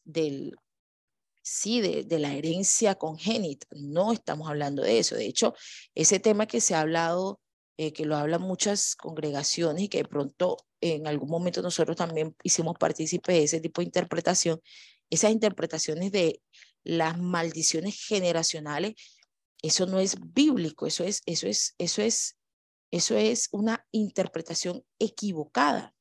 [0.04, 0.56] del
[1.42, 3.68] sí, de, de, la herencia congénita.
[3.72, 5.16] No estamos hablando de eso.
[5.16, 5.54] De hecho,
[5.94, 7.40] ese tema que se ha hablado,
[7.78, 12.36] eh, que lo hablan muchas congregaciones y que de pronto en algún momento nosotros también
[12.44, 14.62] hicimos partícipe de ese tipo de interpretación,
[15.10, 16.42] esas interpretaciones de
[16.84, 18.96] las maldiciones generacionales,
[19.64, 22.38] eso no es bíblico, eso es, eso es, eso es,
[22.92, 25.96] eso es una interpretación equivocada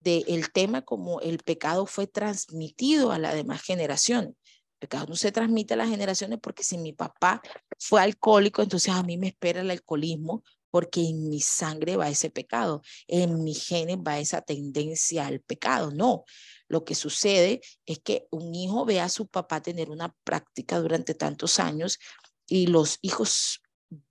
[0.00, 4.36] del tema como el pecado fue transmitido a la demás generación.
[4.74, 7.42] El pecado no se transmite a las generaciones porque si mi papá
[7.78, 12.30] fue alcohólico, entonces a mí me espera el alcoholismo porque en mi sangre va ese
[12.30, 15.90] pecado, en mi genes va esa tendencia al pecado.
[15.90, 16.24] No,
[16.68, 21.14] lo que sucede es que un hijo ve a su papá tener una práctica durante
[21.14, 21.98] tantos años
[22.46, 23.62] y los hijos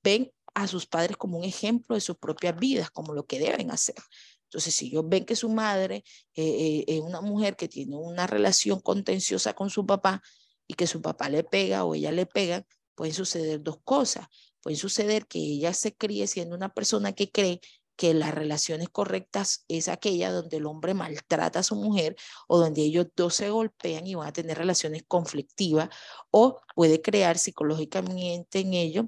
[0.04, 3.72] ven a sus padres como un ejemplo de sus propias vidas, como lo que deben
[3.72, 3.96] hacer.
[4.46, 8.26] Entonces, si ellos ven que su madre eh, eh, es una mujer que tiene una
[8.26, 10.22] relación contenciosa con su papá
[10.68, 14.28] y que su papá le pega o ella le pega, pueden suceder dos cosas.
[14.62, 17.60] Puede suceder que ella se críe siendo una persona que cree
[17.96, 22.16] que las relaciones correctas es aquella donde el hombre maltrata a su mujer
[22.48, 25.90] o donde ellos dos se golpean y van a tener relaciones conflictivas
[26.32, 29.06] o puede crear psicológicamente en ellos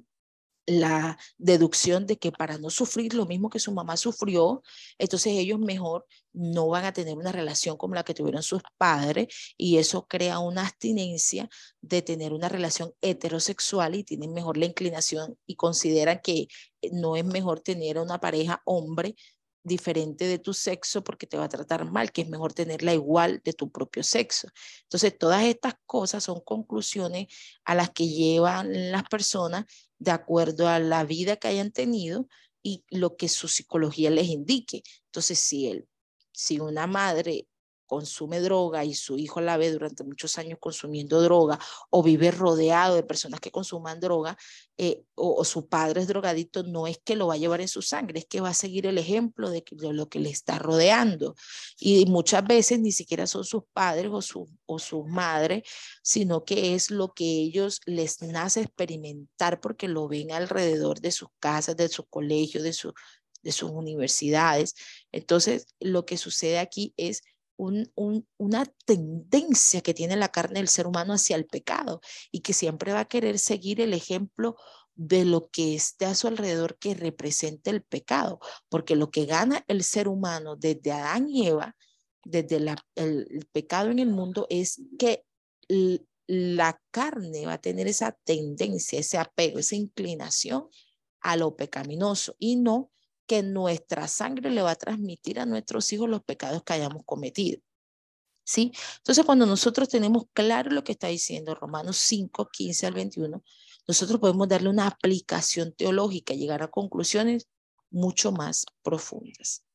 [0.67, 4.61] la deducción de que para no sufrir lo mismo que su mamá sufrió,
[4.99, 9.27] entonces ellos mejor no van a tener una relación como la que tuvieron sus padres
[9.57, 11.49] y eso crea una abstinencia
[11.81, 16.47] de tener una relación heterosexual y tienen mejor la inclinación y consideran que
[16.91, 19.15] no es mejor tener una pareja hombre
[19.67, 23.41] diferente de tu sexo porque te va a tratar mal, que es mejor tenerla igual
[23.43, 24.47] de tu propio sexo.
[24.83, 27.27] Entonces, todas estas cosas son conclusiones
[27.65, 29.65] a las que llevan las personas
[29.99, 32.27] de acuerdo a la vida que hayan tenido
[32.63, 34.81] y lo que su psicología les indique.
[35.05, 35.87] Entonces, si, él,
[36.31, 37.47] si una madre
[37.87, 42.95] consume droga y su hijo la ve durante muchos años consumiendo droga o vive rodeado
[42.95, 44.37] de personas que consuman droga
[44.79, 47.81] eh, o, su padre es drogadito, no es que lo va a llevar en su
[47.81, 51.35] sangre, es que va a seguir el ejemplo de, lo que le está rodeando.
[51.79, 55.63] Y muchas veces ni siquiera son sus padres o, su, o sus madres,
[56.03, 61.29] sino que es lo que ellos les nace experimentar porque lo ven alrededor de sus
[61.39, 62.93] casas, de sus colegios, de, su,
[63.41, 64.75] de sus universidades.
[65.11, 67.23] Entonces, lo que sucede aquí es
[67.57, 72.93] una tendencia que tiene la carne del ser humano hacia el pecado y que siempre
[72.93, 74.55] va a querer seguir el ejemplo
[74.95, 78.39] de lo que esté a su alrededor que represente el pecado,
[78.69, 81.75] porque lo que gana el ser humano desde Adán y Eva,
[82.23, 85.23] desde el, el pecado en el mundo, es que
[86.27, 90.67] la carne va a tener esa tendencia, ese apego, esa inclinación
[91.21, 92.91] a lo pecaminoso y no
[93.27, 97.61] que nuestra sangre le va a transmitir a nuestros hijos los pecados que hayamos cometido.
[98.43, 98.71] ¿Sí?
[98.97, 103.43] Entonces, cuando nosotros tenemos claro lo que está diciendo Romanos 5, 15 al 21,
[103.87, 107.47] nosotros podemos darle una aplicación teológica, llegar a conclusiones
[107.89, 109.65] mucho más profundas.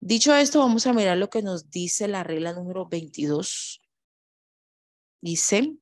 [0.00, 3.80] Dicho esto, vamos a mirar lo que nos dice la regla número 22.
[5.20, 5.76] Dice,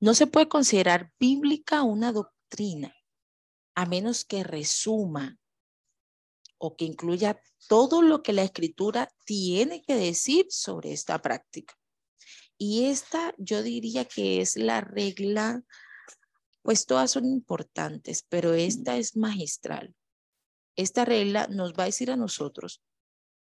[0.00, 2.94] no se puede considerar bíblica una doctrina
[3.74, 5.38] a menos que resuma
[6.58, 11.74] o que incluya todo lo que la escritura tiene que decir sobre esta práctica.
[12.56, 15.62] Y esta yo diría que es la regla,
[16.62, 19.94] pues todas son importantes, pero esta es magistral.
[20.76, 22.82] Esta regla nos va a decir a nosotros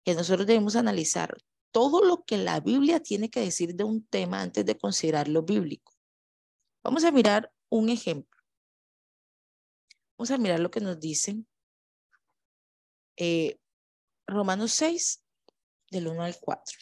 [0.04, 1.38] que nosotros debemos analizar
[1.72, 5.94] todo lo que la Biblia tiene que decir de un tema antes de considerarlo bíblico.
[6.84, 8.33] Vamos a mirar un ejemplo.
[10.24, 11.46] Vamos a mirar lo que nos dicen.
[13.18, 13.60] Eh,
[14.26, 15.22] Romanos 6,
[15.92, 16.80] del 1 al 4.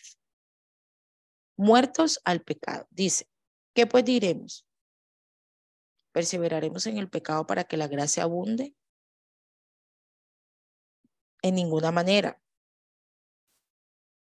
[1.57, 2.85] Muertos al pecado.
[2.91, 3.27] Dice,
[3.73, 4.67] ¿qué pues diremos?
[6.11, 8.75] ¿Perseveraremos en el pecado para que la gracia abunde?
[11.41, 12.39] En ninguna manera.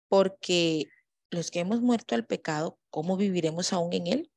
[0.08, 0.86] Porque
[1.30, 4.32] los que hemos muerto al pecado, ¿cómo viviremos aún en él?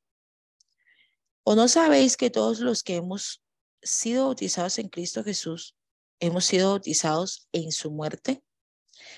[1.45, 3.43] ¿O no sabéis que todos los que hemos
[3.83, 5.75] sido bautizados en Cristo Jesús,
[6.19, 8.43] hemos sido bautizados en su muerte,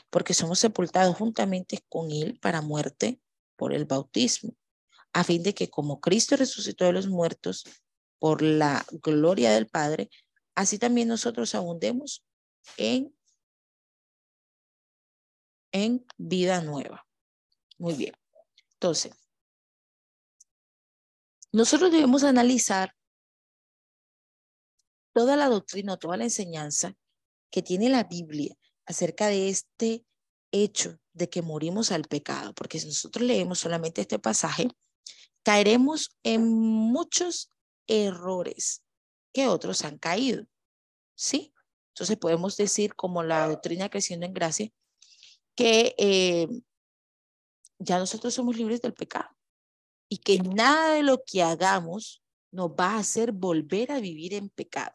[0.09, 3.21] porque somos sepultados juntamente con Él para muerte
[3.55, 4.55] por el bautismo,
[5.13, 7.63] a fin de que como Cristo resucitó de los muertos
[8.19, 10.09] por la gloria del Padre,
[10.55, 12.25] así también nosotros abundemos
[12.77, 13.15] en,
[15.71, 17.05] en vida nueva.
[17.77, 18.15] Muy bien.
[18.73, 19.13] Entonces,
[21.51, 22.93] nosotros debemos analizar
[25.15, 26.93] toda la doctrina, toda la enseñanza
[27.49, 28.53] que tiene la Biblia
[28.85, 30.05] acerca de este
[30.51, 34.67] hecho de que morimos al pecado, porque si nosotros leemos solamente este pasaje,
[35.41, 37.49] caeremos en muchos
[37.87, 38.83] errores
[39.33, 40.45] que otros han caído.
[41.15, 41.53] ¿Sí?
[41.93, 44.69] Entonces podemos decir, como la doctrina creciendo en gracia,
[45.55, 46.49] que eh,
[47.79, 49.29] ya nosotros somos libres del pecado
[50.09, 54.49] y que nada de lo que hagamos nos va a hacer volver a vivir en
[54.49, 54.93] pecado.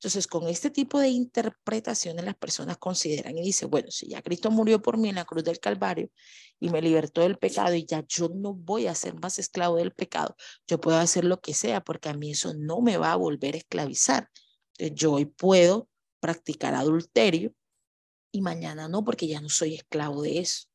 [0.00, 4.50] Entonces, con este tipo de interpretaciones, las personas consideran y dicen, bueno, si ya Cristo
[4.50, 6.10] murió por mí en la cruz del Calvario
[6.58, 9.92] y me libertó del pecado y ya yo no voy a ser más esclavo del
[9.92, 10.36] pecado,
[10.66, 13.54] yo puedo hacer lo que sea porque a mí eso no me va a volver
[13.54, 14.30] a esclavizar.
[14.78, 15.86] yo hoy puedo
[16.18, 17.52] practicar adulterio
[18.32, 20.66] y mañana no porque ya no soy esclavo de eso.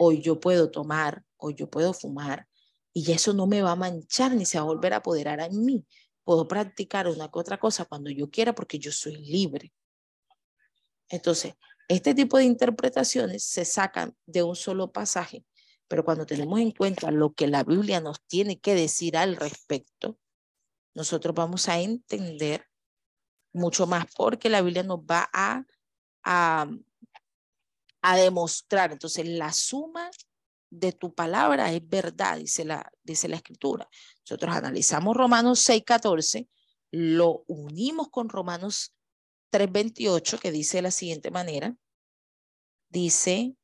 [0.00, 2.48] Hoy yo puedo tomar, hoy yo puedo fumar
[2.92, 5.64] y eso no me va a manchar ni se va a volver a apoderar en
[5.64, 5.86] mí
[6.28, 9.72] puedo practicar una que otra cosa cuando yo quiera porque yo soy libre.
[11.08, 11.54] Entonces,
[11.88, 15.46] este tipo de interpretaciones se sacan de un solo pasaje,
[15.88, 20.18] pero cuando tenemos en cuenta lo que la Biblia nos tiene que decir al respecto,
[20.92, 22.66] nosotros vamos a entender
[23.54, 25.64] mucho más porque la Biblia nos va a,
[26.24, 26.68] a,
[28.02, 28.92] a demostrar.
[28.92, 30.10] Entonces, la suma
[30.70, 33.88] de tu palabra es verdad, dice la, dice la escritura.
[34.20, 36.48] Nosotros analizamos Romanos 6, 14,
[36.90, 38.94] lo unimos con Romanos
[39.50, 41.76] 3, 28, que dice de la siguiente manera.
[42.90, 43.54] Dice,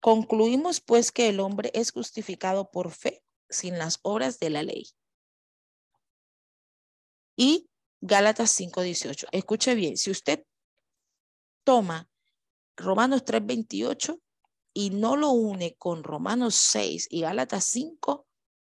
[0.00, 4.88] concluimos pues que el hombre es justificado por fe sin las obras de la ley.
[7.36, 7.68] Y
[8.00, 9.28] Gálatas 5, 18.
[9.30, 10.44] Escuche bien, si usted
[11.64, 12.08] toma
[12.76, 14.18] Romanos 3, 28,
[14.74, 18.26] y no lo une con Romanos 6 y Gálatas 5,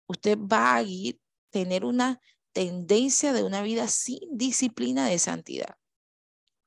[0.06, 0.84] usted va a
[1.50, 2.20] tener una
[2.52, 5.76] tendencia de una vida sin disciplina de santidad.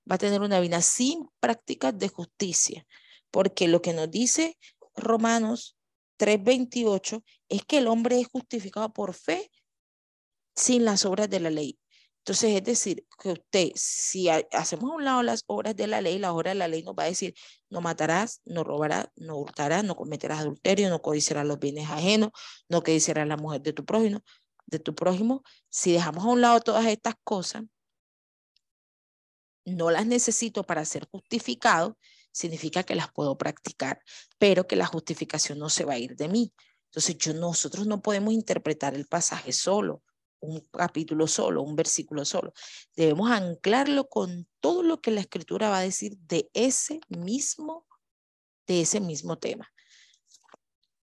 [0.09, 2.88] Va a tener una vida sin prácticas de justicia,
[3.29, 4.57] porque lo que nos dice
[4.95, 5.77] Romanos
[6.17, 9.51] 3:28 es que el hombre es justificado por fe
[10.55, 11.80] sin las obras de la ley.
[12.22, 16.19] Entonces, es decir, que usted, si hacemos a un lado las obras de la ley,
[16.19, 17.34] la obra de la ley nos va a decir,
[17.69, 22.30] no matarás, no robarás, no hurtarás, no cometerás adulterio, no codiciarás los bienes ajenos,
[22.69, 24.22] no codiciarás la mujer de tu prójimo,
[24.67, 25.41] de tu prójimo.
[25.69, 27.63] Si dejamos a un lado todas estas cosas,
[29.65, 31.97] no las necesito para ser justificado,
[32.32, 33.99] significa que las puedo practicar,
[34.38, 36.53] pero que la justificación no se va a ir de mí.
[36.91, 40.03] Entonces, yo, nosotros no podemos interpretar el pasaje solo
[40.41, 42.53] un capítulo solo, un versículo solo.
[42.95, 47.87] Debemos anclarlo con todo lo que la escritura va a decir de ese mismo,
[48.67, 49.71] de ese mismo tema.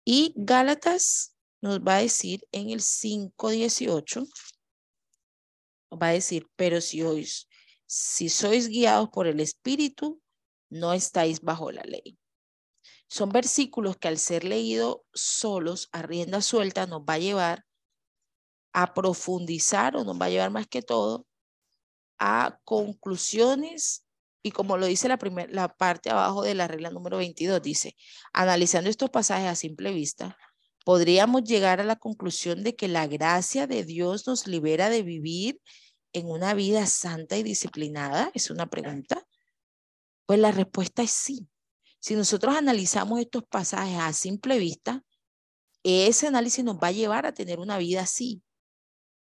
[0.04, 4.28] Y Gálatas nos va a decir en el 5.18,
[6.02, 7.02] va a decir, pero si,
[7.86, 10.22] si sois guiados por el Espíritu,
[10.70, 12.18] no estáis bajo la ley.
[13.08, 17.65] Son versículos que al ser leídos solos, a rienda suelta, nos va a llevar
[18.78, 21.26] a profundizar o nos va a llevar más que todo
[22.20, 24.06] a conclusiones
[24.44, 27.96] y como lo dice la, primer, la parte abajo de la regla número 22, dice,
[28.32, 30.38] analizando estos pasajes a simple vista,
[30.84, 35.60] podríamos llegar a la conclusión de que la gracia de Dios nos libera de vivir
[36.14, 38.30] en una vida santa y disciplinada?
[38.36, 39.26] Es una pregunta.
[40.28, 41.48] Pues la respuesta es sí.
[42.00, 45.02] Si nosotros analizamos estos pasajes a simple vista,
[45.82, 48.44] ese análisis nos va a llevar a tener una vida así,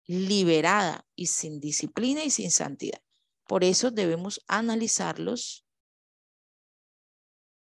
[0.06, 3.00] liberada y sin disciplina y sin santidad.
[3.46, 5.66] Por eso debemos analizarlos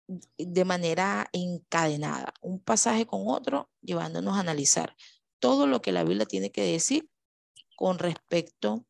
[0.07, 4.95] de manera encadenada, un pasaje con otro, llevándonos a analizar
[5.39, 7.09] todo lo que la Biblia tiene que decir
[7.75, 8.85] con respecto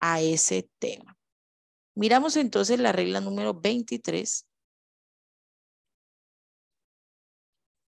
[0.00, 1.18] a ese tema.
[1.94, 4.46] Miramos entonces la regla número 23.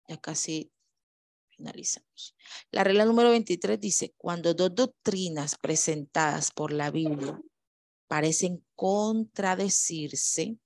[0.08, 0.72] Ya casi
[1.56, 2.36] finalizamos.
[2.72, 7.40] La regla número 23 dice, cuando dos doctrinas presentadas por la Biblia
[8.08, 10.58] parecen contradecirse,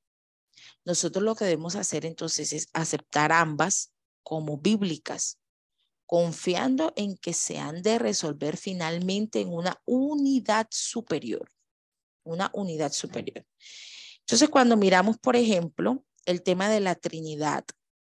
[0.85, 5.39] nosotros lo que debemos hacer entonces es aceptar ambas como bíblicas,
[6.05, 11.49] confiando en que se han de resolver finalmente en una unidad superior,
[12.23, 13.45] una unidad superior.
[14.21, 17.65] Entonces, cuando miramos, por ejemplo, el tema de la Trinidad,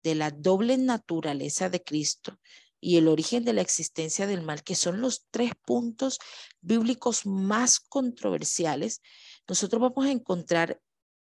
[0.03, 2.39] de la doble naturaleza de Cristo,
[2.79, 6.19] y el origen de la existencia del mal, que son los tres puntos
[6.61, 9.01] bíblicos más controversiales,
[9.47, 10.81] nosotros vamos a encontrar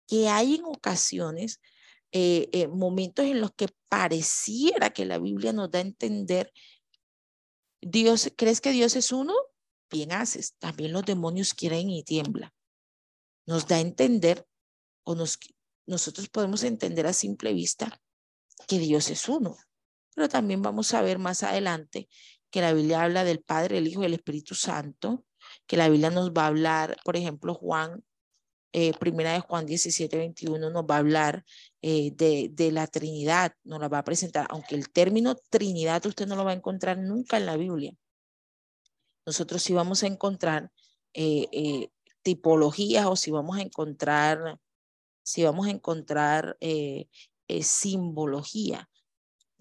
[0.07, 1.61] que hay en ocasiones
[2.13, 6.53] eh, eh, momentos en los que pareciera que la Biblia nos da a entender,
[7.81, 9.35] Dios, ¿crees que Dios es uno?
[9.91, 10.55] Bien haces.
[10.59, 12.51] También los demonios quieren y tiemblan.
[13.47, 14.47] Nos da a entender,
[15.05, 15.39] o nos,
[15.87, 18.01] nosotros podemos entender a simple vista
[18.69, 19.57] que Dios es uno.
[20.15, 22.09] Pero también vamos a ver más adelante
[22.51, 25.25] que la Biblia habla del Padre, el Hijo y el Espíritu Santo,
[25.67, 28.05] que la Biblia nos va a hablar, por ejemplo, Juan
[28.75, 31.45] eh, primera de Juan 17, 21 nos va a hablar
[31.83, 36.27] eh, de, de, la Trinidad, nos la va a presentar, aunque el término Trinidad usted
[36.27, 37.95] no lo va a encontrar nunca en la Biblia.
[39.27, 40.71] Nosotros sí vamos a encontrar
[41.13, 41.91] eh,
[42.23, 44.59] tipologías o si vamos a encontrar,
[45.23, 46.57] si vamos a encontrar
[47.61, 48.89] simbología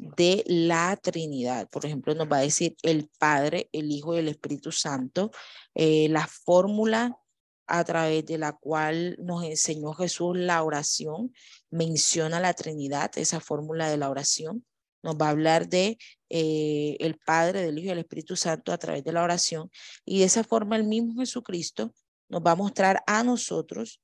[0.01, 1.69] de la Trinidad.
[1.69, 5.31] Por ejemplo, nos va a decir el Padre, el Hijo y el Espíritu Santo,
[5.75, 7.21] la fórmula
[7.67, 11.33] a través de la cual nos enseñó Jesús la oración,
[11.69, 14.65] menciona la Trinidad, esa fórmula de la oración.
[15.03, 15.97] Nos va a hablar de
[16.29, 19.71] eh, el Padre, del Hijo y del Espíritu Santo a través de la oración.
[20.03, 21.93] Y de esa forma el mismo Jesucristo
[22.27, 24.01] nos va a mostrar a nosotros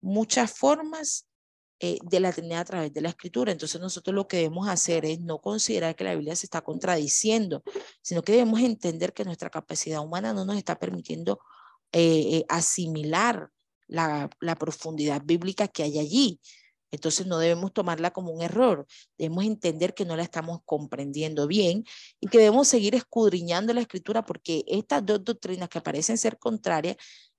[0.00, 1.26] muchas formas
[1.82, 3.52] eh, de la Trinidad a través de la Escritura.
[3.52, 7.62] Entonces nosotros lo que debemos hacer es no considerar que la Biblia se está contradiciendo,
[8.02, 11.40] sino que debemos entender que nuestra capacidad humana no nos está permitiendo
[11.92, 13.50] eh, eh, asimilar
[13.86, 16.38] la, la profundidad bíblica que hay allí.
[16.90, 21.84] Entonces no debemos tomarla como un error, debemos entender que no la estamos comprendiendo bien
[22.20, 26.96] y que debemos seguir escudriñando la escritura porque estas dos doctrinas que parecen ser contrarias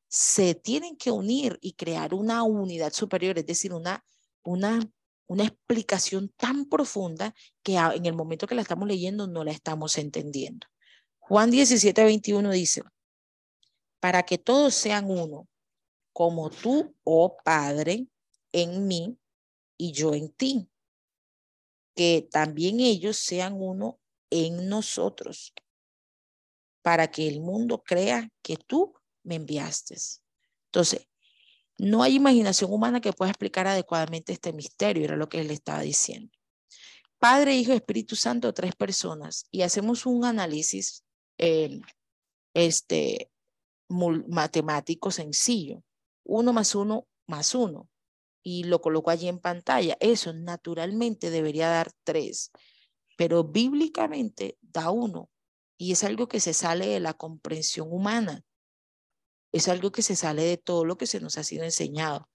[0.07, 4.03] se tienen que unir y crear una unidad superior, es decir, una,
[4.43, 4.79] una,
[5.27, 7.33] una explicación tan profunda
[7.63, 10.67] que en el momento que la estamos leyendo no la estamos entendiendo.
[11.19, 12.83] Juan 17, 21 dice,
[13.99, 15.47] para que todos sean uno,
[16.13, 18.07] como tú, oh Padre,
[18.51, 19.17] en mí
[19.77, 20.67] y yo en ti.
[21.95, 25.53] Que también ellos sean uno en nosotros,
[26.81, 29.95] para que el mundo crea que tú me enviaste.
[30.65, 31.07] Entonces,
[31.81, 35.81] no hay imaginación humana que pueda explicar adecuadamente este misterio, era lo que él estaba
[35.81, 36.31] diciendo.
[37.17, 41.03] Padre, Hijo, Espíritu Santo, tres personas, y hacemos un análisis
[41.39, 41.81] eh,
[42.53, 43.31] este,
[43.89, 45.83] matemático sencillo.
[46.23, 47.89] Uno más uno más uno.
[48.43, 49.97] Y lo coloco allí en pantalla.
[49.99, 52.51] Eso naturalmente debería dar tres,
[53.17, 55.31] pero bíblicamente da uno.
[55.79, 58.43] Y es algo que se sale de la comprensión humana.
[59.51, 62.29] Es algo que se sale de todo lo que se nos ha sido enseñado.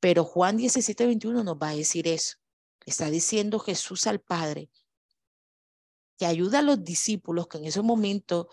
[0.00, 2.36] Pero Juan 17, 21 nos va a decir eso.
[2.86, 4.70] Está diciendo Jesús al Padre
[6.18, 8.48] que ayuda a los discípulos que en ese momento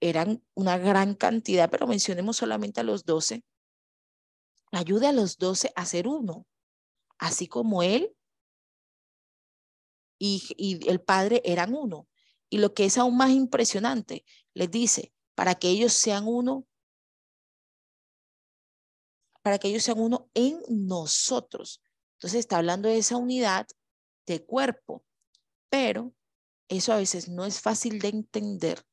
[0.00, 3.44] eran una gran cantidad, pero mencionemos solamente a los doce.
[4.72, 6.46] Ayude a los doce a ser uno,
[7.18, 8.14] así como él
[10.18, 12.08] y, y el Padre eran uno.
[12.48, 14.24] Y lo que es aún más impresionante,
[14.54, 16.66] les dice, para que ellos sean uno,
[19.42, 21.82] para que ellos sean uno en nosotros.
[22.14, 23.66] Entonces está hablando de esa unidad
[24.26, 25.04] de cuerpo,
[25.68, 26.14] pero
[26.68, 28.84] eso a veces no es fácil de entender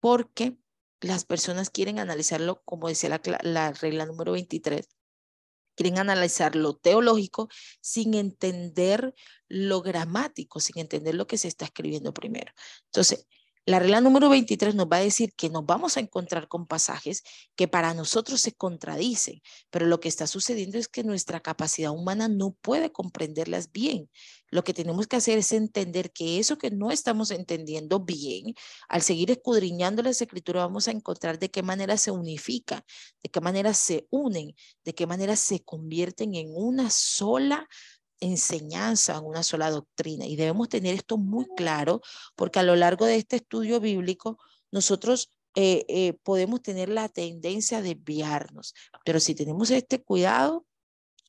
[0.00, 0.56] porque
[1.00, 4.88] las personas quieren analizarlo, como decía la, regla número 23,
[5.74, 7.48] quieren analizar lo teológico
[7.80, 9.14] sin entender
[9.48, 12.52] lo gramático, sin entender lo que se está escribiendo primero.
[12.86, 13.26] Entonces,
[13.68, 17.22] la regla número 23 nos va a decir que nos vamos a encontrar con pasajes
[17.54, 22.28] que para nosotros se contradicen, pero lo que está sucediendo es que nuestra capacidad humana
[22.28, 24.08] no puede comprenderlas bien.
[24.50, 28.54] Lo que tenemos que hacer es entender que eso que no estamos entendiendo bien,
[28.88, 32.86] al seguir escudriñando las escrituras, vamos a encontrar de qué manera se unifica,
[33.22, 37.68] de qué manera se unen, de qué manera se convierten en una sola
[38.20, 40.26] enseñanza, en una sola doctrina.
[40.26, 42.00] Y debemos tener esto muy claro
[42.36, 44.38] porque a lo largo de este estudio bíblico
[44.70, 50.64] nosotros eh, eh, podemos tener la tendencia a desviarnos, pero si tenemos este cuidado,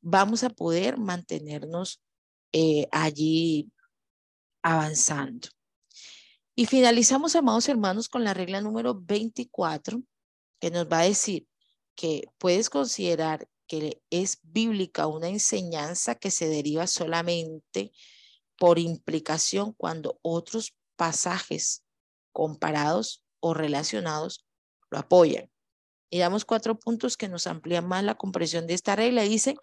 [0.02, 2.02] vamos a poder mantenernos
[2.52, 3.72] eh, allí
[4.62, 5.48] avanzando.
[6.56, 10.02] Y finalizamos, amados hermanos, con la regla número 24,
[10.60, 11.48] que nos va a decir
[11.96, 17.92] que puedes considerar que es bíblica una enseñanza que se deriva solamente
[18.58, 21.86] por implicación cuando otros pasajes
[22.34, 24.46] comparados o relacionados
[24.90, 25.50] lo apoyan.
[26.10, 29.22] Y damos cuatro puntos que nos amplían más la comprensión de esta regla.
[29.22, 29.56] Dicen,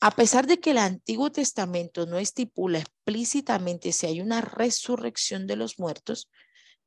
[0.00, 5.56] a pesar de que el Antiguo Testamento no estipula explícitamente si hay una resurrección de
[5.56, 6.30] los muertos,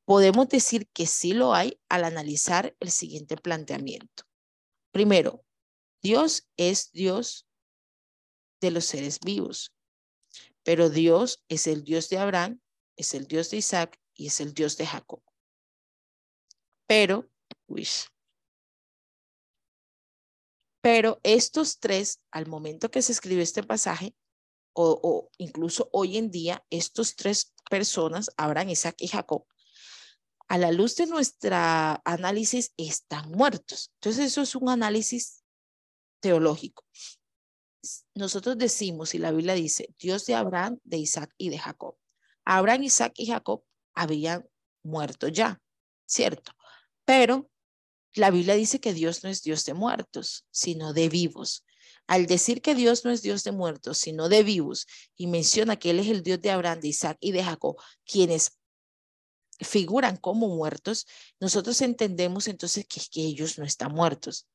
[0.03, 4.23] podemos decir que sí lo hay al analizar el siguiente planteamiento.
[4.91, 5.45] Primero,
[6.01, 7.47] Dios es Dios
[8.61, 9.73] de los seres vivos.
[10.63, 12.61] Pero Dios es el Dios de Abraham,
[12.95, 15.21] es el Dios de Isaac y es el Dios de Jacob.
[16.87, 17.29] Pero,
[17.67, 17.87] uy,
[20.81, 24.15] pero estos tres, al momento que se escribió este pasaje,
[24.73, 29.45] o, o, incluso hoy en día, estos tres personas, Abraham, Isaac y Jacob,
[30.47, 33.91] a la luz de nuestra análisis, están muertos.
[33.95, 35.43] Entonces, eso es un análisis
[36.19, 36.85] teológico.
[38.13, 41.95] Nosotros decimos, y la Biblia dice, Dios de Abraham, de Isaac y de Jacob.
[42.45, 43.63] Abraham, Isaac y Jacob
[43.93, 44.47] habían
[44.83, 45.61] muerto ya,
[46.05, 46.51] ¿cierto?
[47.05, 47.49] Pero
[48.13, 51.65] la Biblia dice que Dios no es Dios de muertos, sino de vivos.
[52.07, 55.91] Al decir que Dios no es Dios de muertos, sino de vivos, y menciona que
[55.91, 58.57] Él es el Dios de Abraham, de Isaac y de Jacob, quienes
[59.59, 61.05] figuran como muertos,
[61.39, 64.47] nosotros entendemos entonces que, que ellos no están muertos.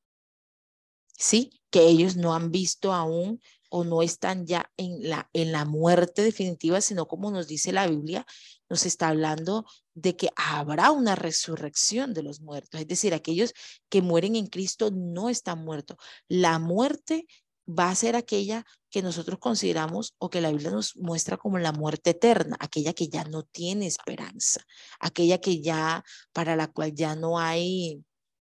[1.17, 1.61] ¿Sí?
[1.71, 3.41] Que ellos no han visto aún
[3.71, 7.89] o no están ya en la, en la muerte definitiva, sino como nos dice la
[7.89, 8.25] Biblia,
[8.69, 12.81] nos está hablando de que habrá una resurrección de los muertos.
[12.81, 13.53] Es decir, aquellos
[13.89, 15.97] que mueren en Cristo no están muertos.
[16.29, 17.27] La muerte
[17.67, 21.73] va a ser aquella que nosotros consideramos o que la Biblia nos muestra como la
[21.73, 24.61] muerte eterna, aquella que ya no tiene esperanza,
[25.01, 28.05] aquella que ya, para la cual ya no hay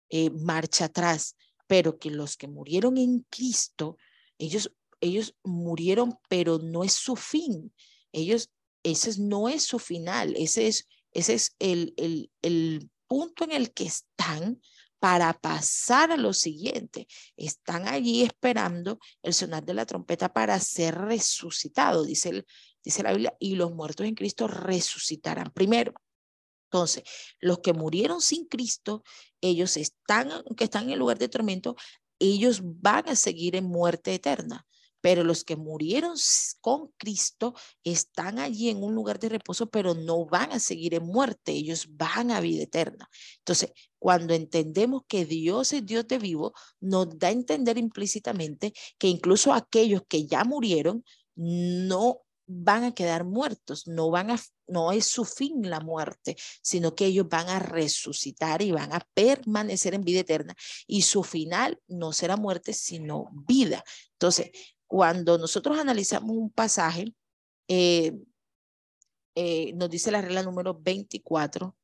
[0.08, 1.36] eh, marcha atrás,
[1.66, 3.96] pero que los que murieron en Cristo,
[4.38, 7.72] ellos, ellos murieron, pero no es su fin.
[8.12, 8.50] Ellos,
[8.82, 13.72] ese no es su final, ese es, ese es el, el, el punto en el
[13.72, 14.60] que están
[14.98, 17.08] para pasar a lo siguiente.
[17.36, 22.44] Están allí esperando el sonar de la trompeta para ser resucitados, dice,
[22.84, 25.92] dice la Biblia, y los muertos en Cristo resucitarán primero.
[26.72, 27.04] Entonces,
[27.40, 29.02] los que murieron sin Cristo,
[29.42, 31.76] ellos están, que están en el lugar de tormento,
[32.18, 34.66] ellos van a seguir en muerte eterna
[35.02, 36.14] pero los que murieron
[36.60, 37.54] con Cristo
[37.84, 41.88] están allí en un lugar de reposo, pero no van a seguir en muerte, ellos
[41.90, 43.10] van a vida eterna.
[43.38, 49.08] Entonces, cuando entendemos que Dios es Dios de vivo, nos da a entender implícitamente que
[49.08, 51.04] incluso aquellos que ya murieron
[51.34, 52.20] no
[52.54, 57.06] van a quedar muertos, no van a no es su fin la muerte, sino que
[57.06, 60.54] ellos van a resucitar y van a permanecer en vida eterna
[60.86, 63.84] y su final no será muerte, sino vida.
[64.12, 64.50] Entonces,
[64.86, 67.14] cuando nosotros analizamos un pasaje,
[67.68, 68.18] eh,
[69.34, 71.76] eh, nos dice la regla número 24,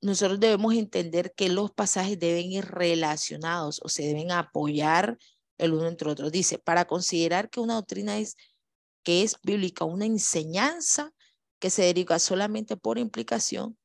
[0.00, 5.18] nosotros debemos entender que los pasajes deben ir relacionados o se deben apoyar
[5.58, 6.30] el uno entre otro.
[6.30, 8.36] Dice, para considerar que una doctrina es
[9.08, 11.14] que es bíblica, una enseñanza
[11.58, 13.78] que se deriva solamente por implicación,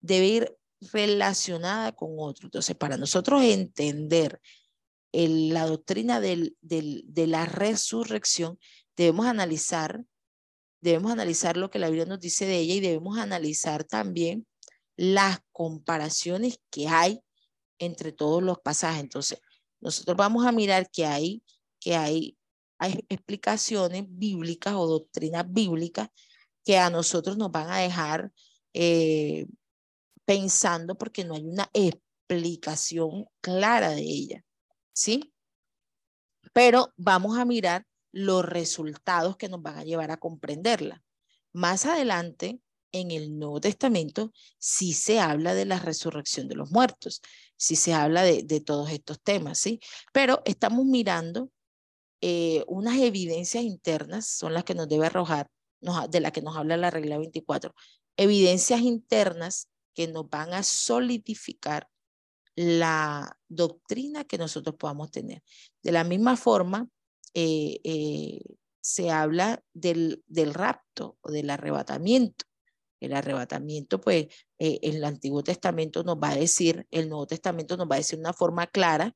[0.00, 2.46] debe ir relacionada con otro.
[2.46, 4.40] Entonces, para nosotros entender
[5.12, 8.58] la doctrina del, de la resurrección,
[8.96, 10.02] debemos analizar,
[10.80, 14.46] debemos analizar lo que la Biblia nos dice de ella y debemos analizar también
[14.96, 17.20] las comparaciones que hay
[17.78, 19.02] entre todos los pasajes.
[19.02, 19.40] Entonces,
[19.82, 21.42] nosotros vamos a mirar que hay,
[21.80, 22.38] que hay,
[22.86, 26.08] explicaciones bíblicas o doctrinas bíblicas
[26.64, 28.32] que a nosotros nos van a dejar
[28.72, 29.46] eh,
[30.24, 34.44] pensando porque no hay una explicación clara de ella.
[34.94, 35.34] ¿sí?
[36.52, 41.02] Pero vamos a mirar los resultados que nos van a llevar a comprenderla.
[41.52, 42.60] Más adelante,
[42.92, 47.20] en el Nuevo Testamento, sí se habla de la resurrección de los muertos,
[47.56, 49.80] sí se habla de, todos estos temas, ¿sí?
[50.12, 51.50] Pero estamos mirando
[52.26, 55.50] eh, unas evidencias internas, son las que nos debe arrojar,
[56.08, 57.74] de las que nos habla la regla 24,
[58.16, 61.86] evidencias internas que nos van a solidificar
[62.56, 65.42] la doctrina que nosotros podamos tener.
[65.82, 66.88] De la misma forma,
[67.34, 68.40] eh, eh,
[68.80, 72.46] se habla del, del, rapto o del arrebatamiento.
[73.00, 77.86] El arrebatamiento, pues, en el Antiguo Testamento nos va a decir, el Nuevo Testamento nos
[77.86, 79.14] va a decir una forma clara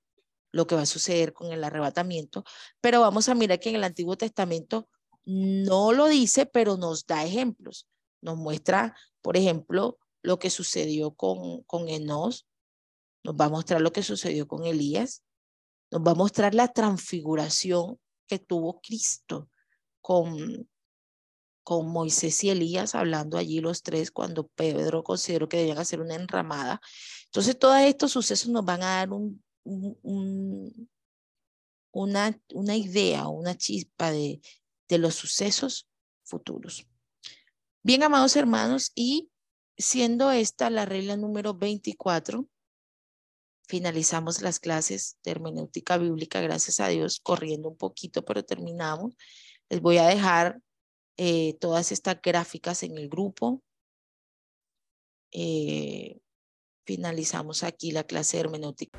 [0.53, 2.45] lo que va a suceder con el arrebatamiento,
[2.81, 4.89] pero vamos a mirar que en el Antiguo Testamento
[5.25, 7.87] no lo dice, pero nos da ejemplos.
[8.23, 12.47] Nos muestra, por ejemplo, lo que sucedió con, con Enos,
[13.25, 15.23] nos va a mostrar lo que sucedió con Elías,
[15.91, 19.51] nos va a mostrar la transfiguración que tuvo Cristo
[20.01, 20.69] con,
[21.63, 26.15] con Moisés y Elías, hablando allí los tres cuando Pedro consideró que debían hacer una
[26.15, 26.81] enramada.
[27.27, 29.11] Entonces, todos estos sucesos nos van a dar
[29.65, 30.89] un,
[31.93, 34.41] una, una idea, una chispa de,
[34.89, 35.89] de los sucesos
[36.25, 36.87] futuros.
[37.83, 39.31] Bien, amados hermanos, y
[39.77, 42.49] siendo esta la regla número 24,
[43.69, 49.15] finalizamos las clases de hermenéutica bíblica, gracias a Dios, corriendo un poquito, pero terminamos.
[49.69, 50.61] Les voy a dejar
[51.19, 53.63] eh, todas estas gráficas en el grupo.
[55.33, 56.19] Eh,
[56.87, 58.99] finalizamos aquí la clase de hermenéutica.